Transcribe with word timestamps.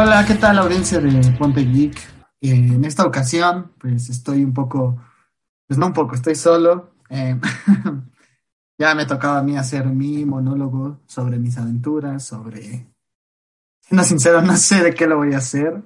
Hola, 0.00 0.24
¿qué 0.24 0.36
tal 0.36 0.56
audiencia 0.58 1.00
de 1.00 1.32
Ponte 1.32 1.64
Geek? 1.64 1.98
Eh, 2.40 2.52
en 2.52 2.84
esta 2.84 3.04
ocasión, 3.04 3.72
pues 3.78 4.08
estoy 4.08 4.44
un 4.44 4.54
poco, 4.54 4.96
pues 5.66 5.76
no 5.76 5.88
un 5.88 5.92
poco, 5.92 6.14
estoy 6.14 6.36
solo. 6.36 6.92
Eh, 7.10 7.36
ya 8.78 8.94
me 8.94 9.06
tocaba 9.06 9.38
a 9.38 9.42
mí 9.42 9.56
hacer 9.56 9.86
mi 9.86 10.24
monólogo 10.24 11.00
sobre 11.08 11.40
mis 11.40 11.58
aventuras, 11.58 12.24
sobre... 12.24 12.86
Siendo 13.80 14.04
sincero, 14.04 14.40
no 14.40 14.56
sé 14.56 14.84
de 14.84 14.94
qué 14.94 15.08
lo 15.08 15.16
voy 15.16 15.34
a 15.34 15.38
hacer. 15.38 15.82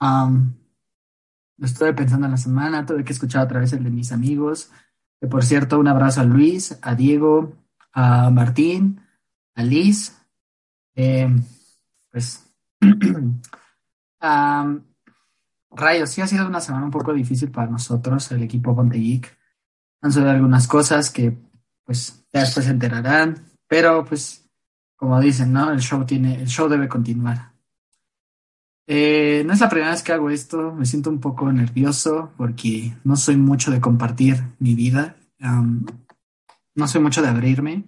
lo 0.00 1.64
estuve 1.64 1.92
pensando 1.92 2.26
en 2.26 2.32
la 2.32 2.38
semana, 2.38 2.84
tuve 2.84 3.04
que 3.04 3.12
escuchar 3.12 3.44
otra 3.44 3.60
vez 3.60 3.72
el 3.72 3.84
de 3.84 3.90
mis 3.90 4.10
amigos. 4.10 4.72
Que 5.20 5.28
por 5.28 5.44
cierto, 5.44 5.78
un 5.78 5.86
abrazo 5.86 6.22
a 6.22 6.24
Luis, 6.24 6.76
a 6.82 6.96
Diego, 6.96 7.52
a 7.92 8.30
Martín, 8.30 9.00
a 9.54 9.62
Liz. 9.62 10.20
Eh, 10.96 11.30
pues 12.10 12.47
rayos, 15.70 16.10
sí 16.10 16.20
ha 16.20 16.26
sido 16.26 16.46
una 16.46 16.60
semana 16.60 16.84
un 16.84 16.90
poco 16.90 17.12
difícil 17.12 17.50
para 17.50 17.70
nosotros, 17.70 18.30
el 18.32 18.42
equipo 18.42 18.74
Ponte 18.74 18.98
Geek. 18.98 19.36
Han 20.00 20.12
sucedido 20.12 20.32
algunas 20.32 20.68
cosas 20.68 21.10
que 21.10 21.36
pues 21.84 22.24
ya 22.32 22.40
después 22.40 22.66
se 22.66 22.72
enterarán, 22.72 23.46
pero 23.66 24.04
pues 24.04 24.48
como 24.96 25.20
dicen, 25.20 25.52
¿no? 25.52 25.70
El 25.70 25.80
show 25.80 26.04
tiene, 26.04 26.42
el 26.42 26.48
show 26.48 26.68
debe 26.68 26.88
continuar. 26.88 27.52
Eh, 28.86 29.42
no 29.46 29.52
es 29.52 29.60
la 29.60 29.68
primera 29.68 29.92
vez 29.92 30.02
que 30.02 30.12
hago 30.12 30.30
esto, 30.30 30.72
me 30.72 30.86
siento 30.86 31.10
un 31.10 31.20
poco 31.20 31.50
nervioso 31.52 32.32
porque 32.36 32.96
no 33.04 33.16
soy 33.16 33.36
mucho 33.36 33.70
de 33.70 33.80
compartir 33.80 34.42
mi 34.58 34.74
vida, 34.74 35.16
no 35.40 36.88
soy 36.88 37.00
mucho 37.00 37.22
de 37.22 37.28
abrirme. 37.28 37.84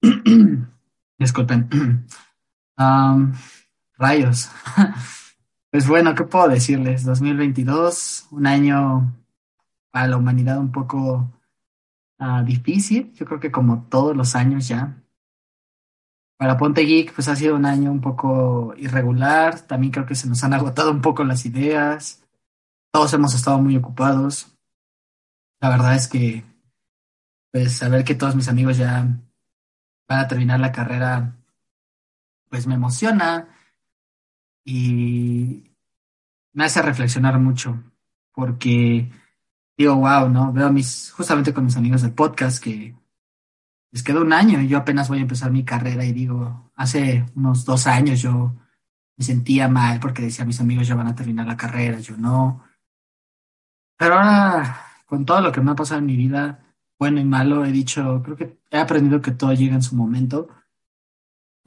Disculpen. 1.18 1.68
rayos. 3.96 4.50
Pues 5.70 5.86
bueno, 5.86 6.14
¿qué 6.14 6.24
puedo 6.24 6.48
decirles? 6.48 7.04
2022, 7.04 8.28
un 8.30 8.46
año 8.46 9.14
para 9.90 10.06
la 10.06 10.16
humanidad 10.16 10.56
un 10.58 10.72
poco 10.72 11.30
ah, 12.18 12.42
difícil, 12.42 13.12
yo 13.12 13.26
creo 13.26 13.38
que 13.38 13.52
como 13.52 13.82
todos 13.90 14.16
los 14.16 14.34
años 14.34 14.66
ya. 14.66 14.96
Para 16.38 16.56
Ponte 16.56 16.80
Geek, 16.82 17.12
pues 17.14 17.28
ha 17.28 17.36
sido 17.36 17.54
un 17.54 17.66
año 17.66 17.92
un 17.92 18.00
poco 18.00 18.72
irregular, 18.78 19.60
también 19.60 19.92
creo 19.92 20.06
que 20.06 20.14
se 20.14 20.26
nos 20.26 20.42
han 20.42 20.54
agotado 20.54 20.90
un 20.90 21.02
poco 21.02 21.22
las 21.22 21.44
ideas, 21.44 22.24
todos 22.90 23.12
hemos 23.12 23.34
estado 23.34 23.58
muy 23.58 23.76
ocupados. 23.76 24.56
La 25.60 25.68
verdad 25.68 25.96
es 25.96 26.08
que, 26.08 26.44
pues, 27.52 27.76
saber 27.76 28.04
que 28.04 28.14
todos 28.14 28.34
mis 28.36 28.48
amigos 28.48 28.78
ya 28.78 29.06
van 30.08 30.18
a 30.18 30.28
terminar 30.28 30.60
la 30.60 30.72
carrera 30.72 31.37
pues 32.48 32.66
me 32.66 32.74
emociona 32.74 33.48
y 34.64 35.74
me 36.52 36.64
hace 36.64 36.82
reflexionar 36.82 37.38
mucho, 37.38 37.82
porque 38.32 39.10
digo, 39.76 39.94
wow, 39.96 40.28
¿no? 40.28 40.52
Veo 40.52 40.72
mis, 40.72 41.12
justamente 41.12 41.54
con 41.54 41.64
mis 41.64 41.76
amigos 41.76 42.02
del 42.02 42.12
podcast 42.12 42.62
que 42.62 42.96
les 43.90 44.02
quedó 44.02 44.22
un 44.22 44.32
año 44.32 44.60
y 44.60 44.68
yo 44.68 44.78
apenas 44.78 45.08
voy 45.08 45.18
a 45.18 45.22
empezar 45.22 45.50
mi 45.50 45.64
carrera 45.64 46.04
y 46.04 46.12
digo, 46.12 46.70
hace 46.74 47.24
unos 47.34 47.64
dos 47.64 47.86
años 47.86 48.20
yo 48.20 48.54
me 49.16 49.24
sentía 49.24 49.68
mal 49.68 50.00
porque 50.00 50.22
decía 50.22 50.44
mis 50.44 50.60
amigos 50.60 50.86
ya 50.86 50.94
van 50.94 51.08
a 51.08 51.14
terminar 51.14 51.46
la 51.46 51.56
carrera, 51.56 51.98
yo 52.00 52.16
no. 52.16 52.64
Pero 53.96 54.14
ahora, 54.14 54.80
con 55.06 55.24
todo 55.24 55.40
lo 55.40 55.52
que 55.52 55.60
me 55.60 55.70
ha 55.70 55.74
pasado 55.74 56.00
en 56.00 56.06
mi 56.06 56.16
vida, 56.16 56.60
bueno 56.98 57.20
y 57.20 57.24
malo, 57.24 57.64
he 57.64 57.72
dicho, 57.72 58.22
creo 58.24 58.36
que 58.36 58.58
he 58.70 58.78
aprendido 58.78 59.22
que 59.22 59.32
todo 59.32 59.52
llega 59.52 59.74
en 59.74 59.82
su 59.82 59.96
momento 59.96 60.48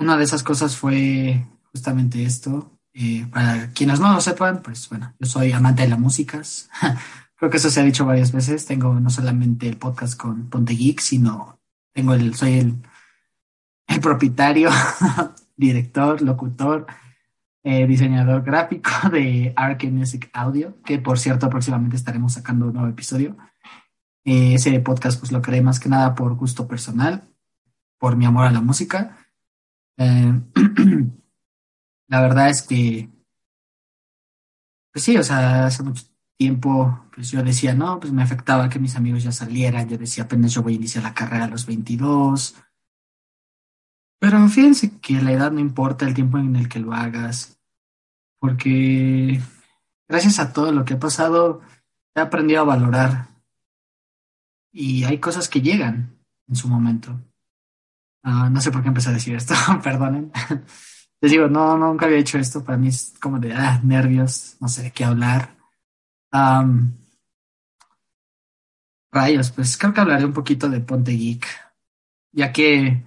una 0.02 0.18
de 0.18 0.24
esas 0.24 0.44
cosas 0.44 0.76
fue 0.76 1.46
justamente 1.72 2.24
esto. 2.24 2.80
Eh, 2.94 3.26
para 3.32 3.70
quienes 3.70 4.00
no 4.00 4.12
lo 4.12 4.20
sepan, 4.20 4.62
pues 4.62 4.90
bueno, 4.90 5.14
yo 5.20 5.28
soy 5.28 5.52
amante 5.52 5.84
de 5.84 5.90
las 5.90 6.00
músicas. 6.00 6.70
Creo 7.36 7.50
que 7.50 7.58
eso 7.58 7.70
se 7.70 7.80
ha 7.80 7.84
dicho 7.84 8.06
varias 8.06 8.32
veces. 8.32 8.66
Tengo 8.66 9.00
no 9.00 9.10
solamente 9.10 9.70
el 9.70 9.78
podcast 9.78 10.20
con 10.20 10.50
Ponte 10.50 10.74
Geek, 10.74 11.00
sino 11.00 11.60
tengo 11.94 12.14
el, 12.14 12.34
soy 12.36 12.60
el, 12.60 12.76
el 13.88 14.00
propietario, 14.02 14.70
director, 15.56 16.22
locutor, 16.22 16.88
eh, 17.64 17.86
diseñador 17.86 18.44
gráfico 18.44 18.90
de 19.12 19.54
Arke 19.56 19.90
Music 19.90 20.30
Audio, 20.34 20.82
que 20.84 20.98
por 20.98 21.20
cierto 21.20 21.50
próximamente 21.50 21.96
estaremos 21.96 22.34
sacando 22.34 22.68
un 22.68 22.74
nuevo 22.74 22.90
episodio. 22.90 23.38
Eh, 24.26 24.56
ese 24.56 24.80
podcast 24.80 25.20
pues 25.20 25.32
lo 25.32 25.42
creé 25.42 25.62
más 25.62 25.80
que 25.80 25.90
nada 25.90 26.16
por 26.16 26.36
gusto 26.36 26.68
personal, 26.68 27.28
por 27.98 28.16
mi 28.16 28.26
amor 28.26 28.46
a 28.46 28.52
la 28.52 28.62
música 28.62 29.21
eh, 29.98 30.42
la 32.08 32.22
verdad 32.22 32.50
es 32.50 32.62
que, 32.64 33.10
pues 34.92 35.04
sí, 35.06 35.18
o 35.18 35.24
sea, 35.24 35.66
hace 35.66 35.84
mucho 35.84 36.04
tiempo, 36.38 37.06
pues 37.14 37.32
yo 37.32 37.44
decía, 37.44 37.74
no, 37.74 38.00
pues 38.00 38.12
me 38.12 38.24
afectaba 38.24 38.70
que 38.70 38.80
mis 38.80 38.96
amigos 38.96 39.24
ya 39.24 39.32
salieran, 39.32 39.88
yo 39.88 39.98
decía, 39.98 40.24
apenas 40.24 40.54
yo 40.54 40.64
voy 40.64 40.74
a 40.74 40.78
iniciar 40.78 41.04
la 41.04 41.14
carrera 41.14 41.46
a 41.46 41.50
los 41.50 41.66
22. 41.66 42.56
Pero 44.20 44.48
fíjense 44.50 45.00
que 45.00 45.22
la 45.22 45.32
edad 45.32 45.52
no 45.52 45.60
importa 45.60 46.06
el 46.06 46.14
tiempo 46.14 46.38
en 46.38 46.56
el 46.56 46.70
que 46.70 46.80
lo 46.80 46.94
hagas, 46.94 47.60
porque 48.40 49.42
gracias 50.08 50.40
a 50.40 50.54
todo 50.54 50.72
lo 50.72 50.84
que 50.84 50.96
he 50.96 50.98
pasado, 50.98 51.62
he 52.16 52.20
aprendido 52.20 52.62
a 52.62 52.66
valorar 52.66 53.30
y 54.72 55.04
hay 55.04 55.20
cosas 55.20 55.50
que 55.50 55.62
llegan 55.62 56.18
en 56.48 56.56
su 56.56 56.68
momento. 56.68 57.20
Ah, 58.24 58.50
no 58.50 58.62
sé 58.62 58.72
por 58.72 58.82
qué 58.82 58.90
empecé 58.90 59.10
a 59.10 59.14
decir 59.14 59.36
esto, 59.36 59.54
perdonen. 59.84 60.32
Les 61.22 61.32
digo, 61.32 61.48
no, 61.48 61.78
nunca 61.78 62.06
había 62.06 62.20
hecho 62.20 62.38
esto. 62.38 62.64
Para 62.64 62.78
mí 62.78 62.88
es 62.88 63.14
como 63.22 63.40
de 63.40 63.54
ah, 63.54 63.80
nervios, 63.84 64.58
no 64.60 64.68
sé 64.68 64.84
de 64.84 64.92
qué 64.92 65.06
hablar. 65.06 65.56
rayos, 69.12 69.52
pues 69.52 69.78
creo 69.78 69.94
que 69.94 70.02
hablaré 70.02 70.26
un 70.26 70.34
poquito 70.34 70.70
de 70.70 70.80
Ponte 70.80 71.12
Geek, 71.12 71.46
ya 72.32 72.52
que 72.52 73.04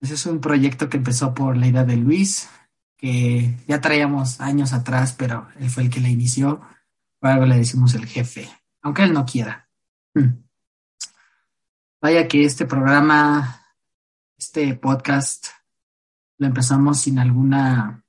ese 0.00 0.14
es 0.14 0.26
un 0.26 0.40
proyecto 0.40 0.88
que 0.88 0.98
empezó 0.98 1.34
por 1.34 1.56
la 1.56 1.66
idea 1.66 1.84
de 1.84 1.96
Luis, 1.96 2.48
que 2.96 3.56
ya 3.66 3.80
traíamos 3.80 4.40
años 4.40 4.72
atrás, 4.72 5.14
pero 5.18 5.48
él 5.58 5.70
fue 5.70 5.84
el 5.84 5.90
que 5.90 6.00
la 6.00 6.08
inició. 6.08 6.60
Por 7.18 7.30
algo 7.30 7.46
le 7.46 7.56
decimos 7.56 7.94
el 7.94 8.06
jefe, 8.06 8.48
aunque 8.82 9.02
él 9.02 9.12
no 9.12 9.26
quiera. 9.26 9.68
Hmm. 10.14 10.44
Vaya 12.00 12.28
que 12.28 12.44
este 12.44 12.66
programa 12.66 13.65
este 14.38 14.74
podcast 14.74 15.46
lo 16.38 16.46
empezamos 16.46 17.00
sin 17.00 17.18
alguna 17.18 18.04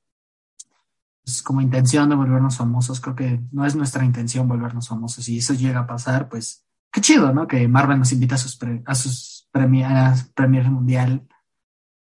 pues, 1.24 1.42
como 1.42 1.62
intención 1.62 2.10
de 2.10 2.16
volvernos 2.16 2.58
famosos. 2.58 3.00
Creo 3.00 3.16
que 3.16 3.42
no 3.52 3.66
es 3.66 3.76
nuestra 3.76 4.04
intención 4.04 4.48
volvernos 4.48 4.88
famosos. 4.88 5.28
Y 5.30 5.38
eso 5.38 5.54
llega 5.54 5.82
a 5.82 5.88
pasar, 5.88 6.30
pues 6.30 6.66
qué 6.92 7.02
chido, 7.02 7.34
¿no? 7.34 7.48
Que 7.48 7.68
Marvel 7.68 8.00
nos 8.00 8.12
invita 8.12 8.36
a 8.36 8.38
sus, 8.38 8.58
a 8.86 8.96
sus 8.96 9.48
premias, 9.52 10.32
mundial. 10.70 11.28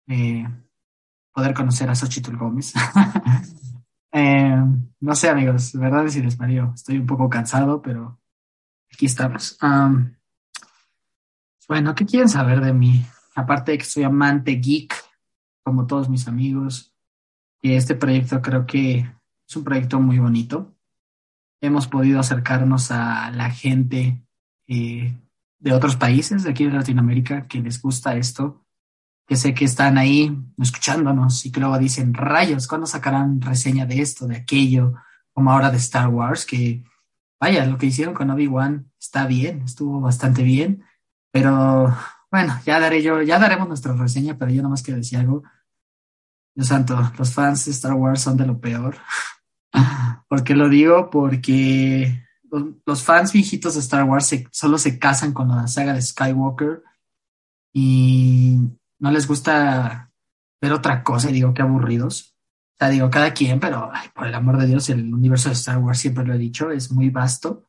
Eh, 0.08 0.48
poder 1.34 1.54
conocer 1.54 1.90
a 1.90 1.96
Xochitl 1.96 2.38
Gómez. 2.38 2.74
Eh, 4.14 4.62
no 5.00 5.16
sé, 5.16 5.30
amigos, 5.30 5.72
verdad 5.72 6.06
es 6.06 6.18
les 6.18 6.38
Mario. 6.38 6.74
Estoy 6.76 6.98
un 6.98 7.06
poco 7.06 7.30
cansado, 7.30 7.82
pero 7.82 8.20
aquí 8.94 9.06
estamos. 9.06 9.58
bueno, 11.66 11.96
¿qué 11.96 12.06
quieren 12.06 12.28
saber 12.28 12.60
de 12.60 12.74
mí? 12.74 13.06
Aparte 13.41 13.72
de 13.73 13.78
que 13.78 13.85
soy 13.85 14.03
amante 14.03 14.53
geek, 14.53 14.96
como 15.64 15.88
todos 15.88 16.09
mis 16.09 16.28
amigos, 16.28 16.91
este 17.61 17.96
proyecto 17.96 18.41
creo 18.41 18.66
que 18.66 19.11
es 19.47 19.55
un 19.55 19.64
proyecto 19.64 19.99
muy 19.99 20.20
bonito. 20.20 20.76
Hemos 21.61 21.88
podido 21.88 22.20
acercarnos 22.20 22.91
a 22.91 23.29
la 23.32 23.52
gente 23.52 24.26
eh, 24.67 25.16
de 25.59 25.73
otros 25.73 25.96
países, 25.96 26.43
de 26.43 26.52
aquí 26.52 26.66
de 26.66 26.72
Latinoamérica, 26.72 27.47
que 27.47 27.59
les 27.59 27.82
gusta 27.82 28.16
esto, 28.16 28.66
que 29.28 29.35
sé 29.35 29.53
que 29.53 29.66
están 29.66 29.97
ahí 29.97 30.35
escuchándonos 30.58 31.46
y 31.46 31.52
que 31.52 31.59
luego 31.59 31.78
dicen, 31.78 32.14
rayos, 32.14 32.67
¿cuándo 32.67 32.87
sacarán 32.87 33.41
reseña 33.41 33.85
de 33.85 34.02
esto, 34.02 34.26
de 34.28 34.37
aquello? 34.37 34.94
Como 35.34 35.52
ahora 35.52 35.70
de 35.70 35.78
Star 35.78 36.08
Wars, 36.08 36.46
que 36.46 36.84
vaya, 37.40 37.66
lo 37.66 37.78
que 37.78 37.85
hicieron 37.85 38.14
con 38.14 38.32
Obi-Wan 38.32 38.91
está 38.99 39.28
bien, 39.28 39.61
estuvo 39.61 40.02
bastante 40.02 40.44
bien, 40.44 40.84
pero 41.32 41.96
bueno, 42.32 42.58
ya 42.66 42.80
daré 42.80 43.04
yo, 43.04 43.22
ya 43.22 43.38
daremos 43.38 43.68
nuestra 43.68 43.94
reseña, 43.94 44.38
pero 44.38 44.52
yo 44.52 44.64
nomás 44.64 44.82
quiero 44.82 45.00
decir 45.00 45.20
algo. 45.20 45.44
Dios 46.56 46.68
santo, 46.68 47.12
los 47.18 47.34
fans 47.34 47.66
de 47.66 47.72
Star 47.72 47.94
Wars 47.94 48.22
son 48.22 48.38
de 48.38 48.46
lo 48.46 48.60
peor. 48.60 48.98
¿Por 50.30 50.44
qué 50.44 50.56
lo 50.56 50.70
digo? 50.70 51.10
Porque 51.10 52.24
los, 52.86 53.04
fans 53.04 53.34
viejitos 53.34 53.74
de 53.74 53.82
Star 53.82 54.06
Wars 54.06 54.34
solo 54.52 54.78
se 54.78 54.98
casan 54.98 55.34
con 55.34 55.50
la 55.50 55.68
saga 55.68 55.94
de 55.94 56.02
Skywalker 56.02 56.84
y 57.74 58.58
no 59.00 59.12
les 59.12 59.28
gusta 59.28 60.12
ver 60.62 60.72
otra 60.72 61.04
cosa 61.04 61.30
y 61.30 61.34
digo, 61.34 61.54
qué 61.54 61.64
aburridos. 61.64 62.38
O 62.76 62.76
sea, 62.80 62.90
digo, 62.90 63.10
cada 63.10 63.34
quien, 63.34 63.60
pero 63.60 63.92
por 64.16 64.28
el 64.28 64.36
amor 64.36 64.58
de 64.58 64.68
Dios, 64.68 64.90
el 64.90 65.14
universo 65.14 65.50
de 65.50 65.56
Star 65.56 65.80
Wars, 65.80 66.00
siempre 66.00 66.26
lo 66.26 66.34
he 66.34 66.38
dicho, 66.38 66.72
es 66.72 66.92
muy 66.92 67.10
vasto 67.10 67.68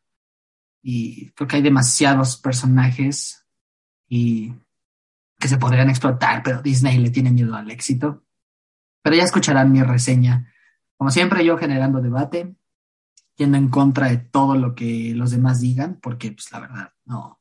y 0.83 1.31
creo 1.33 1.49
que 1.49 1.57
hay 1.57 1.63
demasiados 1.63 2.37
personajes 2.37 3.42
y 4.15 4.53
que 5.39 5.49
se 5.49 5.57
podrían 5.57 5.89
explotar, 5.89 6.43
pero 6.43 6.61
Disney 6.61 6.99
le 6.99 7.09
tiene 7.09 7.31
miedo 7.31 7.57
al 7.57 7.71
éxito. 7.71 8.27
Pero 9.03 9.17
ya 9.17 9.23
escucharán 9.23 9.73
mi 9.73 9.83
reseña. 9.83 10.53
Como 10.99 11.11
siempre, 11.11 11.43
yo 11.47 11.57
generando 11.57 12.03
debate, 12.03 12.55
yendo 13.37 13.57
en 13.57 13.71
contra 13.71 14.09
de 14.09 14.19
todo 14.19 14.55
lo 14.55 14.75
que 14.75 15.15
los 15.15 15.31
demás 15.31 15.63
digan, 15.63 15.99
porque 16.03 16.31
pues 16.31 16.53
la 16.53 16.61
verdad, 16.61 16.93
no. 17.07 17.41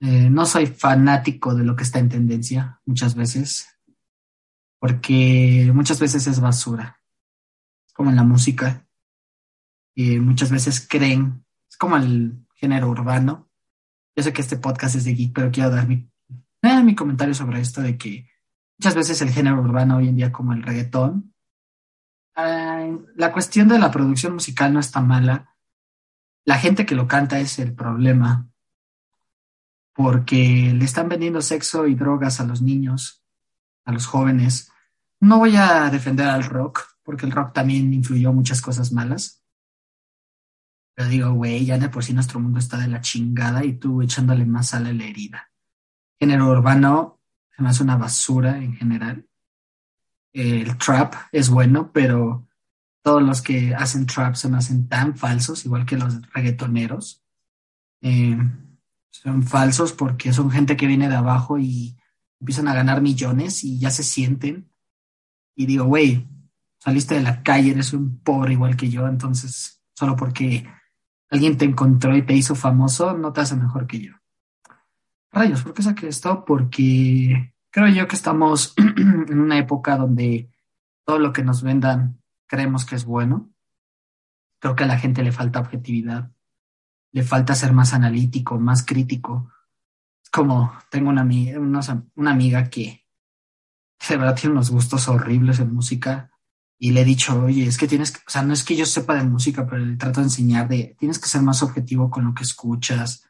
Eh, 0.00 0.30
no 0.30 0.46
soy 0.46 0.66
fanático 0.66 1.52
de 1.52 1.64
lo 1.64 1.74
que 1.74 1.82
está 1.82 1.98
en 1.98 2.10
tendencia 2.10 2.80
muchas 2.86 3.16
veces, 3.16 3.76
porque 4.78 5.68
muchas 5.74 5.98
veces 5.98 6.28
es 6.28 6.38
basura, 6.38 7.00
como 7.92 8.10
en 8.10 8.16
la 8.16 8.22
música. 8.22 8.86
Y 9.96 10.20
muchas 10.20 10.52
veces 10.52 10.86
creen, 10.88 11.44
es 11.68 11.76
como 11.76 11.96
el 11.96 12.46
género 12.54 12.88
urbano. 12.88 13.47
Yo 14.18 14.24
sé 14.24 14.32
que 14.32 14.42
este 14.42 14.56
podcast 14.56 14.96
es 14.96 15.04
de 15.04 15.14
geek, 15.14 15.32
pero 15.32 15.52
quiero 15.52 15.70
dar 15.70 15.86
mi, 15.86 16.10
mi 16.82 16.94
comentario 16.96 17.34
sobre 17.34 17.60
esto 17.60 17.82
de 17.82 17.96
que 17.96 18.28
muchas 18.76 18.96
veces 18.96 19.22
el 19.22 19.30
género 19.30 19.60
urbano 19.60 19.98
hoy 19.98 20.08
en 20.08 20.16
día, 20.16 20.32
como 20.32 20.52
el 20.52 20.64
reggaetón, 20.64 21.32
eh, 22.34 22.98
la 23.14 23.32
cuestión 23.32 23.68
de 23.68 23.78
la 23.78 23.92
producción 23.92 24.34
musical 24.34 24.72
no 24.72 24.80
está 24.80 25.00
mala. 25.00 25.54
La 26.44 26.58
gente 26.58 26.84
que 26.84 26.96
lo 26.96 27.06
canta 27.06 27.38
es 27.38 27.60
el 27.60 27.76
problema, 27.76 28.48
porque 29.94 30.72
le 30.74 30.84
están 30.84 31.08
vendiendo 31.08 31.40
sexo 31.40 31.86
y 31.86 31.94
drogas 31.94 32.40
a 32.40 32.44
los 32.44 32.60
niños, 32.60 33.22
a 33.84 33.92
los 33.92 34.06
jóvenes. 34.06 34.72
No 35.20 35.38
voy 35.38 35.54
a 35.54 35.90
defender 35.90 36.26
al 36.26 36.42
rock, 36.42 36.80
porque 37.04 37.24
el 37.24 37.30
rock 37.30 37.52
también 37.52 37.94
influyó 37.94 38.32
muchas 38.32 38.62
cosas 38.62 38.90
malas. 38.90 39.44
Pero 40.98 41.08
digo, 41.10 41.32
güey, 41.32 41.64
ya 41.64 41.78
de 41.78 41.88
por 41.88 42.02
sí 42.02 42.12
nuestro 42.12 42.40
mundo 42.40 42.58
está 42.58 42.76
de 42.76 42.88
la 42.88 43.00
chingada 43.00 43.64
y 43.64 43.74
tú 43.74 44.02
echándole 44.02 44.44
más 44.44 44.70
sal 44.70 44.86
a 44.86 44.92
la 44.92 45.04
herida. 45.04 45.48
Género 46.18 46.50
urbano 46.50 47.20
se 47.54 47.62
me 47.62 47.68
hace 47.68 47.84
una 47.84 47.96
basura 47.96 48.58
en 48.58 48.74
general 48.74 49.28
el 50.32 50.76
trap 50.78 51.14
es 51.32 51.48
bueno, 51.48 51.90
pero 51.92 52.46
todos 53.02 53.22
los 53.22 53.42
que 53.42 53.74
hacen 53.74 54.06
trap 54.06 54.34
se 54.34 54.48
me 54.48 54.58
hacen 54.58 54.88
tan 54.88 55.16
falsos, 55.16 55.64
igual 55.64 55.86
que 55.86 55.96
los 55.96 56.20
reggaetoneros. 56.32 57.22
Eh, 58.02 58.36
son 59.10 59.42
falsos 59.42 59.92
porque 59.92 60.32
son 60.32 60.50
gente 60.50 60.76
que 60.76 60.86
viene 60.86 61.08
de 61.08 61.16
abajo 61.16 61.58
y 61.58 61.96
empiezan 62.40 62.68
a 62.68 62.74
ganar 62.74 63.00
millones 63.00 63.64
y 63.64 63.78
ya 63.78 63.90
se 63.90 64.04
sienten. 64.04 64.70
Y 65.56 65.66
digo, 65.66 65.84
güey, 65.86 66.28
saliste 66.78 67.16
de 67.16 67.22
la 67.22 67.42
calle, 67.42 67.72
eres 67.72 67.92
un 67.92 68.20
pobre 68.20 68.52
igual 68.52 68.76
que 68.76 68.88
yo, 68.88 69.08
entonces 69.08 69.82
solo 69.94 70.14
porque 70.14 70.68
alguien 71.30 71.56
te 71.56 71.64
encontró 71.64 72.16
y 72.16 72.22
te 72.22 72.34
hizo 72.34 72.54
famoso, 72.54 73.16
no 73.16 73.32
te 73.32 73.40
hace 73.40 73.56
mejor 73.56 73.86
que 73.86 74.00
yo. 74.00 74.12
Rayos, 75.30 75.62
¿por 75.62 75.74
qué 75.74 75.82
saqué 75.82 76.08
esto? 76.08 76.44
Porque 76.44 77.52
Creo 77.70 77.88
yo 77.88 78.08
que 78.08 78.16
estamos 78.16 78.74
en 78.96 79.40
una 79.40 79.58
época 79.58 79.96
donde 79.96 80.50
todo 81.04 81.18
lo 81.18 81.32
que 81.32 81.42
nos 81.42 81.62
vendan 81.62 82.20
creemos 82.46 82.86
que 82.86 82.96
es 82.96 83.04
bueno. 83.04 83.50
Creo 84.58 84.74
que 84.74 84.84
a 84.84 84.88
la 84.88 84.98
gente 84.98 85.22
le 85.22 85.32
falta 85.32 85.60
objetividad, 85.60 86.32
le 87.12 87.22
falta 87.22 87.54
ser 87.54 87.72
más 87.72 87.94
analítico, 87.94 88.58
más 88.58 88.84
crítico. 88.84 89.52
Como 90.32 90.72
tengo 90.90 91.10
una, 91.10 91.22
una 91.22 92.30
amiga 92.30 92.68
que 92.68 93.06
de 94.08 94.16
verdad 94.16 94.34
tiene 94.34 94.54
unos 94.54 94.70
gustos 94.70 95.08
horribles 95.08 95.60
en 95.60 95.72
música 95.72 96.27
y 96.78 96.92
le 96.92 97.00
he 97.00 97.04
dicho, 97.04 97.42
oye, 97.42 97.66
es 97.66 97.76
que 97.76 97.88
tienes 97.88 98.12
que, 98.12 98.20
o 98.26 98.30
sea, 98.30 98.42
no 98.42 98.52
es 98.52 98.62
que 98.62 98.76
yo 98.76 98.86
sepa 98.86 99.14
de 99.16 99.24
música, 99.24 99.66
pero 99.66 99.84
le 99.84 99.96
trato 99.96 100.20
de 100.20 100.26
enseñar 100.26 100.68
de, 100.68 100.96
tienes 100.98 101.18
que 101.18 101.28
ser 101.28 101.42
más 101.42 101.62
objetivo 101.62 102.08
con 102.08 102.24
lo 102.24 102.34
que 102.34 102.44
escuchas, 102.44 103.24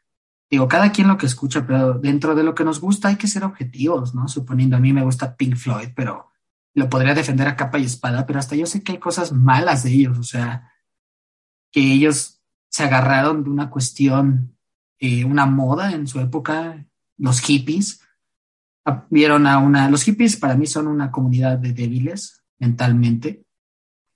digo, 0.50 0.68
cada 0.68 0.92
quien 0.92 1.08
lo 1.08 1.16
que 1.16 1.26
escucha, 1.26 1.66
pero 1.66 1.94
dentro 1.94 2.34
de 2.34 2.42
lo 2.42 2.54
que 2.54 2.64
nos 2.64 2.80
gusta 2.80 3.08
hay 3.08 3.16
que 3.16 3.26
ser 3.26 3.44
objetivos, 3.44 4.14
¿no? 4.14 4.28
Suponiendo 4.28 4.76
a 4.76 4.80
mí 4.80 4.92
me 4.92 5.02
gusta 5.02 5.34
Pink 5.34 5.56
Floyd, 5.56 5.90
pero 5.96 6.30
lo 6.74 6.90
podría 6.90 7.14
defender 7.14 7.48
a 7.48 7.56
capa 7.56 7.78
y 7.78 7.84
espada, 7.84 8.26
pero 8.26 8.38
hasta 8.38 8.54
yo 8.54 8.66
sé 8.66 8.82
que 8.82 8.92
hay 8.92 8.98
cosas 8.98 9.32
malas 9.32 9.82
de 9.82 9.92
ellos, 9.92 10.18
o 10.18 10.22
sea, 10.22 10.70
que 11.72 11.80
ellos 11.80 12.42
se 12.68 12.84
agarraron 12.84 13.44
de 13.44 13.50
una 13.50 13.70
cuestión, 13.70 14.56
eh, 14.98 15.24
una 15.24 15.46
moda 15.46 15.92
en 15.92 16.06
su 16.06 16.20
época, 16.20 16.86
los 17.16 17.40
hippies, 17.40 18.02
vieron 19.10 19.46
a 19.46 19.58
una, 19.58 19.90
los 19.90 20.02
hippies 20.02 20.36
para 20.36 20.54
mí 20.54 20.66
son 20.66 20.86
una 20.86 21.10
comunidad 21.10 21.58
de 21.58 21.72
débiles 21.72 22.42
mentalmente. 22.58 23.44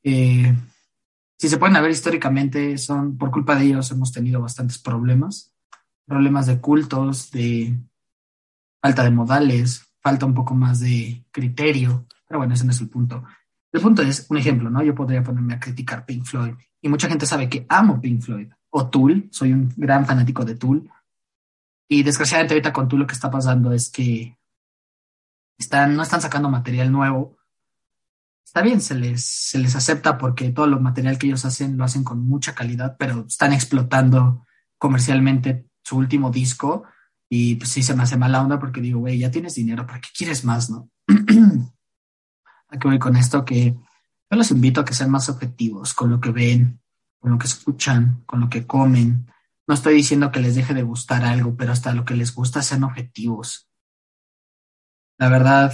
Eh, 0.02 0.54
si 1.38 1.48
se 1.48 1.58
pueden 1.58 1.80
ver 1.80 1.90
históricamente, 1.90 2.78
son 2.78 3.16
por 3.16 3.30
culpa 3.30 3.56
de 3.56 3.64
ellos 3.66 3.90
hemos 3.90 4.12
tenido 4.12 4.40
bastantes 4.40 4.78
problemas 4.78 5.52
problemas 6.06 6.46
de 6.46 6.60
cultos, 6.60 7.30
de 7.30 7.78
falta 8.80 9.04
de 9.04 9.10
modales, 9.10 9.82
falta 10.00 10.26
un 10.26 10.34
poco 10.34 10.54
más 10.54 10.80
de 10.80 11.24
criterio, 11.30 12.06
pero 12.26 12.38
bueno, 12.38 12.54
ese 12.54 12.64
no 12.64 12.72
es 12.72 12.80
el 12.80 12.88
punto. 12.88 13.24
El 13.72 13.80
punto 13.80 14.02
es, 14.02 14.26
un 14.28 14.36
ejemplo, 14.36 14.68
¿no? 14.68 14.82
Yo 14.82 14.94
podría 14.94 15.22
ponerme 15.22 15.54
a 15.54 15.60
criticar 15.60 16.04
Pink 16.04 16.24
Floyd 16.24 16.54
y 16.80 16.88
mucha 16.88 17.08
gente 17.08 17.26
sabe 17.26 17.48
que 17.48 17.64
amo 17.68 18.00
Pink 18.00 18.20
Floyd 18.20 18.48
o 18.70 18.88
Tool, 18.88 19.28
soy 19.30 19.52
un 19.52 19.72
gran 19.76 20.04
fanático 20.04 20.44
de 20.44 20.56
Tool 20.56 20.90
y 21.88 22.02
desgraciadamente 22.02 22.54
ahorita 22.54 22.72
con 22.72 22.88
Tool 22.88 23.00
lo 23.00 23.06
que 23.06 23.14
está 23.14 23.30
pasando 23.30 23.72
es 23.72 23.90
que 23.90 24.36
están, 25.58 25.94
no 25.96 26.02
están 26.02 26.20
sacando 26.20 26.50
material 26.50 26.90
nuevo. 26.90 27.38
Está 28.44 28.62
bien, 28.62 28.80
se 28.80 28.94
les, 28.94 29.24
se 29.24 29.58
les 29.58 29.74
acepta 29.76 30.18
porque 30.18 30.50
todo 30.50 30.66
lo 30.66 30.80
material 30.80 31.18
que 31.18 31.26
ellos 31.26 31.44
hacen 31.44 31.76
lo 31.76 31.84
hacen 31.84 32.04
con 32.04 32.26
mucha 32.26 32.54
calidad, 32.54 32.96
pero 32.98 33.24
están 33.26 33.52
explotando 33.52 34.46
comercialmente 34.78 35.66
su 35.82 35.96
último 35.96 36.30
disco 36.30 36.84
y 37.28 37.56
pues 37.56 37.70
sí 37.70 37.82
se 37.82 37.94
me 37.94 38.02
hace 38.02 38.18
mala 38.18 38.42
onda 38.42 38.58
porque 38.58 38.80
digo, 38.80 39.00
güey, 39.00 39.18
ya 39.18 39.30
tienes 39.30 39.54
dinero, 39.54 39.86
¿para 39.86 40.00
qué 40.00 40.08
quieres 40.14 40.44
más, 40.44 40.68
no? 40.68 40.90
¿A 42.68 42.78
qué 42.78 42.88
voy 42.88 42.98
con 42.98 43.16
esto? 43.16 43.44
Que 43.44 43.74
yo 44.30 44.36
los 44.36 44.50
invito 44.50 44.80
a 44.80 44.84
que 44.84 44.94
sean 44.94 45.10
más 45.10 45.28
objetivos 45.28 45.94
con 45.94 46.10
lo 46.10 46.20
que 46.20 46.30
ven, 46.30 46.80
con 47.20 47.30
lo 47.30 47.38
que 47.38 47.46
escuchan, 47.46 48.22
con 48.26 48.40
lo 48.40 48.50
que 48.50 48.66
comen. 48.66 49.30
No 49.66 49.74
estoy 49.74 49.94
diciendo 49.94 50.30
que 50.30 50.40
les 50.40 50.56
deje 50.56 50.74
de 50.74 50.82
gustar 50.82 51.24
algo, 51.24 51.56
pero 51.56 51.72
hasta 51.72 51.94
lo 51.94 52.04
que 52.04 52.16
les 52.16 52.34
gusta 52.34 52.60
sean 52.60 52.84
objetivos. 52.84 53.68
La 55.18 55.28
verdad, 55.28 55.72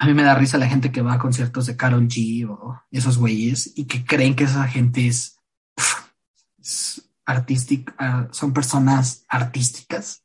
a 0.00 0.06
mí 0.06 0.14
me 0.14 0.22
da 0.22 0.34
risa 0.34 0.56
la 0.56 0.66
gente 0.66 0.90
que 0.90 1.02
va 1.02 1.12
a 1.12 1.18
conciertos 1.18 1.66
de 1.66 1.76
Carol 1.76 2.08
G 2.08 2.48
o 2.48 2.82
esos 2.90 3.18
güeyes 3.18 3.70
y 3.76 3.84
que 3.84 4.02
creen 4.02 4.34
que 4.34 4.44
esa 4.44 4.66
gente 4.66 5.06
es 5.06 5.38
artística, 7.26 7.94
ah, 7.98 8.26
son 8.30 8.54
personas 8.54 9.26
artísticas. 9.28 10.24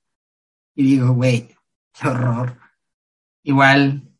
Y 0.75 0.83
digo, 0.83 1.11
güey, 1.11 1.57
qué 1.91 2.07
horror. 2.07 2.57
Igual 3.43 4.17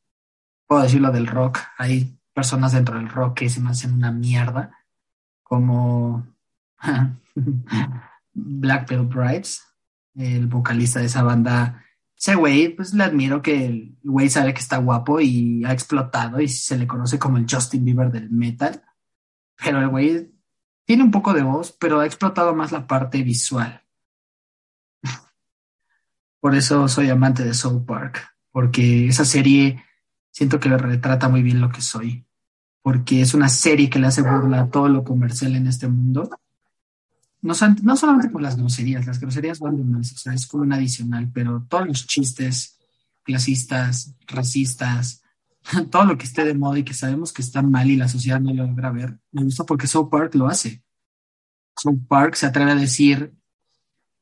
puedo 0.67 0.83
decir 0.83 0.99
lo 0.99 1.13
del 1.13 1.25
rock. 1.25 1.59
Hay 1.77 2.19
personas 2.33 2.73
dentro 2.73 2.97
del 2.97 3.07
rock 3.07 3.37
que 3.37 3.49
se 3.49 3.61
me 3.61 3.69
hacen 3.69 3.93
una 3.93 4.11
mierda, 4.11 4.77
como 5.41 6.27
Black 8.33 8.89
Veil 8.89 9.03
Brides, 9.03 9.63
el 10.15 10.47
vocalista 10.47 10.99
de 10.99 11.05
esa 11.05 11.23
banda. 11.23 11.84
Ese 12.17 12.35
güey, 12.35 12.69
pues 12.69 12.93
le 12.93 13.03
admiro 13.03 13.41
que 13.41 13.65
el 13.65 13.97
güey 14.03 14.29
sabe 14.29 14.53
que 14.53 14.61
está 14.61 14.77
guapo 14.77 15.19
y 15.19 15.63
ha 15.65 15.73
explotado 15.73 16.39
y 16.39 16.47
se 16.47 16.77
le 16.77 16.87
conoce 16.87 17.19
como 17.19 17.37
el 17.37 17.45
Justin 17.49 17.83
Bieber 17.83 18.11
del 18.11 18.29
metal. 18.29 18.83
Pero 19.57 19.81
el 19.81 19.89
güey 19.89 20.31
tiene 20.85 21.03
un 21.03 21.11
poco 21.11 21.33
de 21.33 21.43
voz, 21.43 21.71
pero 21.73 21.99
ha 21.99 22.05
explotado 22.05 22.55
más 22.55 22.71
la 22.71 22.87
parte 22.87 23.21
visual. 23.21 23.83
Por 26.39 26.55
eso 26.55 26.87
soy 26.87 27.09
amante 27.09 27.43
de 27.43 27.53
Soul 27.53 27.85
Park, 27.85 28.21
porque 28.51 29.07
esa 29.07 29.25
serie 29.25 29.83
siento 30.31 30.59
que 30.59 30.69
retrata 30.69 31.27
muy 31.27 31.41
bien 31.41 31.59
lo 31.59 31.69
que 31.69 31.81
soy, 31.81 32.25
porque 32.81 33.21
es 33.21 33.33
una 33.33 33.49
serie 33.49 33.89
que 33.89 33.99
le 33.99 34.07
hace 34.07 34.21
burla 34.21 34.61
a 34.61 34.69
todo 34.69 34.87
lo 34.87 35.03
comercial 35.03 35.55
en 35.55 35.67
este 35.67 35.87
mundo. 35.87 36.29
No, 37.41 37.53
no 37.83 37.95
solamente 37.95 38.29
por 38.29 38.41
las 38.41 38.57
groserías, 38.57 39.05
las 39.05 39.19
groserías 39.19 39.59
van 39.59 39.77
de 39.77 39.83
más, 39.83 40.11
o 40.13 40.17
sea, 40.17 40.33
es 40.33 40.47
como 40.47 40.63
un 40.63 40.73
adicional, 40.73 41.29
pero 41.31 41.65
todos 41.69 41.87
los 41.87 42.07
chistes 42.07 42.79
clasistas, 43.23 44.15
racistas, 44.27 45.21
todo 45.91 46.05
lo 46.05 46.17
que 46.17 46.25
esté 46.25 46.43
de 46.43 46.53
moda 46.53 46.79
y 46.79 46.83
que 46.83 46.93
sabemos 46.93 47.33
que 47.33 47.41
está 47.41 47.61
mal 47.61 47.89
y 47.89 47.97
la 47.97 48.07
sociedad 48.07 48.39
no 48.39 48.53
lo 48.53 48.65
logra 48.65 48.91
ver, 48.91 49.19
me 49.31 49.43
gusta 49.43 49.63
porque 49.63 49.87
South 49.87 50.09
Park 50.09 50.35
lo 50.35 50.47
hace. 50.47 50.83
South 51.77 51.99
Park 52.07 52.35
se 52.35 52.45
atreve 52.45 52.71
a 52.71 52.75
decir 52.75 53.33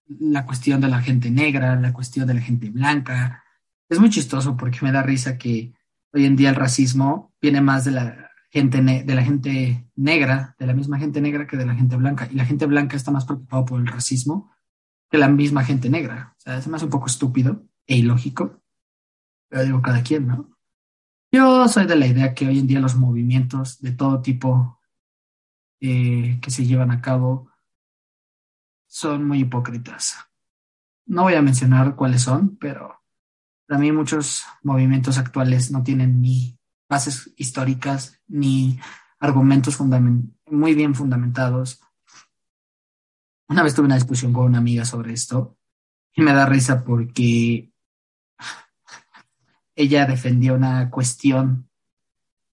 la 0.08 0.46
cuestión 0.46 0.82
de 0.82 0.88
la 0.88 1.02
gente 1.02 1.30
negra, 1.30 1.80
la 1.80 1.94
cuestión 1.94 2.28
de 2.28 2.34
la 2.34 2.42
gente 2.42 2.70
blanca. 2.70 3.44
Es 3.90 4.00
muy 4.00 4.10
chistoso 4.10 4.58
porque 4.58 4.80
me 4.82 4.92
da 4.92 5.04
risa 5.04 5.38
que 5.38 5.74
hoy 6.12 6.26
en 6.26 6.36
día 6.36 6.50
el 6.50 6.56
racismo 6.56 7.34
viene 7.42 7.62
más 7.62 7.86
de 7.86 7.92
la 7.92 8.23
gente 8.54 8.82
de 8.82 9.16
la 9.16 9.24
gente 9.24 9.90
negra, 9.96 10.56
de 10.60 10.68
la 10.68 10.74
misma 10.74 11.00
gente 11.00 11.20
negra 11.20 11.48
que 11.48 11.58
de 11.58 11.66
la 11.66 11.74
gente 11.74 11.96
blanca. 11.96 12.28
Y 12.32 12.36
la 12.36 12.46
gente 12.46 12.68
blanca 12.68 12.96
está 12.96 13.10
más 13.10 13.26
preocupada 13.26 13.66
por 13.66 13.80
el 13.80 13.88
racismo 13.88 14.52
que 15.10 15.18
la 15.18 15.28
misma 15.28 15.64
gente 15.64 15.90
negra. 15.90 16.36
O 16.38 16.40
sea, 16.40 16.58
es 16.60 16.68
más 16.68 16.84
un 16.84 16.92
poco 16.92 17.08
estúpido 17.08 17.66
e 17.88 17.98
ilógico. 17.98 18.62
Pero 19.50 19.64
digo, 19.64 19.82
cada 19.82 20.04
quien, 20.04 20.28
¿no? 20.28 20.56
Yo 21.32 21.68
soy 21.68 21.88
de 21.88 21.96
la 21.96 22.06
idea 22.06 22.36
que 22.36 22.48
hoy 22.48 22.60
en 22.60 22.68
día 22.68 22.80
los 22.80 22.96
movimientos 22.96 23.82
de 23.82 23.92
todo 23.92 24.22
tipo 24.22 24.80
eh, 25.82 26.40
que 26.40 26.52
se 26.52 26.64
llevan 26.64 26.92
a 26.92 27.02
cabo 27.02 27.50
son 28.86 29.28
muy 29.28 29.40
hipócritas. 29.40 30.16
No 31.08 31.24
voy 31.24 31.34
a 31.34 31.42
mencionar 31.42 31.96
cuáles 31.96 32.22
son, 32.22 32.56
pero 32.58 33.02
Para 33.66 33.80
mí 33.80 33.92
muchos 33.92 34.44
movimientos 34.62 35.18
actuales 35.18 35.72
no 35.72 35.82
tienen 35.82 36.22
ni 36.22 36.60
bases 36.88 37.34
históricas 37.38 38.22
ni 38.28 38.80
argumentos 39.20 39.80
muy 40.48 40.76
bien 40.76 40.96
fundamentados. 40.96 41.82
Una 43.48 43.64
vez 43.64 43.74
tuve 43.74 43.86
una 43.86 43.96
discusión 43.96 44.34
con 44.34 44.46
una 44.46 44.58
amiga 44.58 44.86
sobre 44.86 45.14
esto 45.14 45.58
y 46.16 46.22
me 46.22 46.34
da 46.34 46.46
risa 46.46 46.84
porque 46.84 47.72
ella 49.76 50.06
defendía 50.06 50.54
una 50.54 50.90
cuestión 50.90 51.70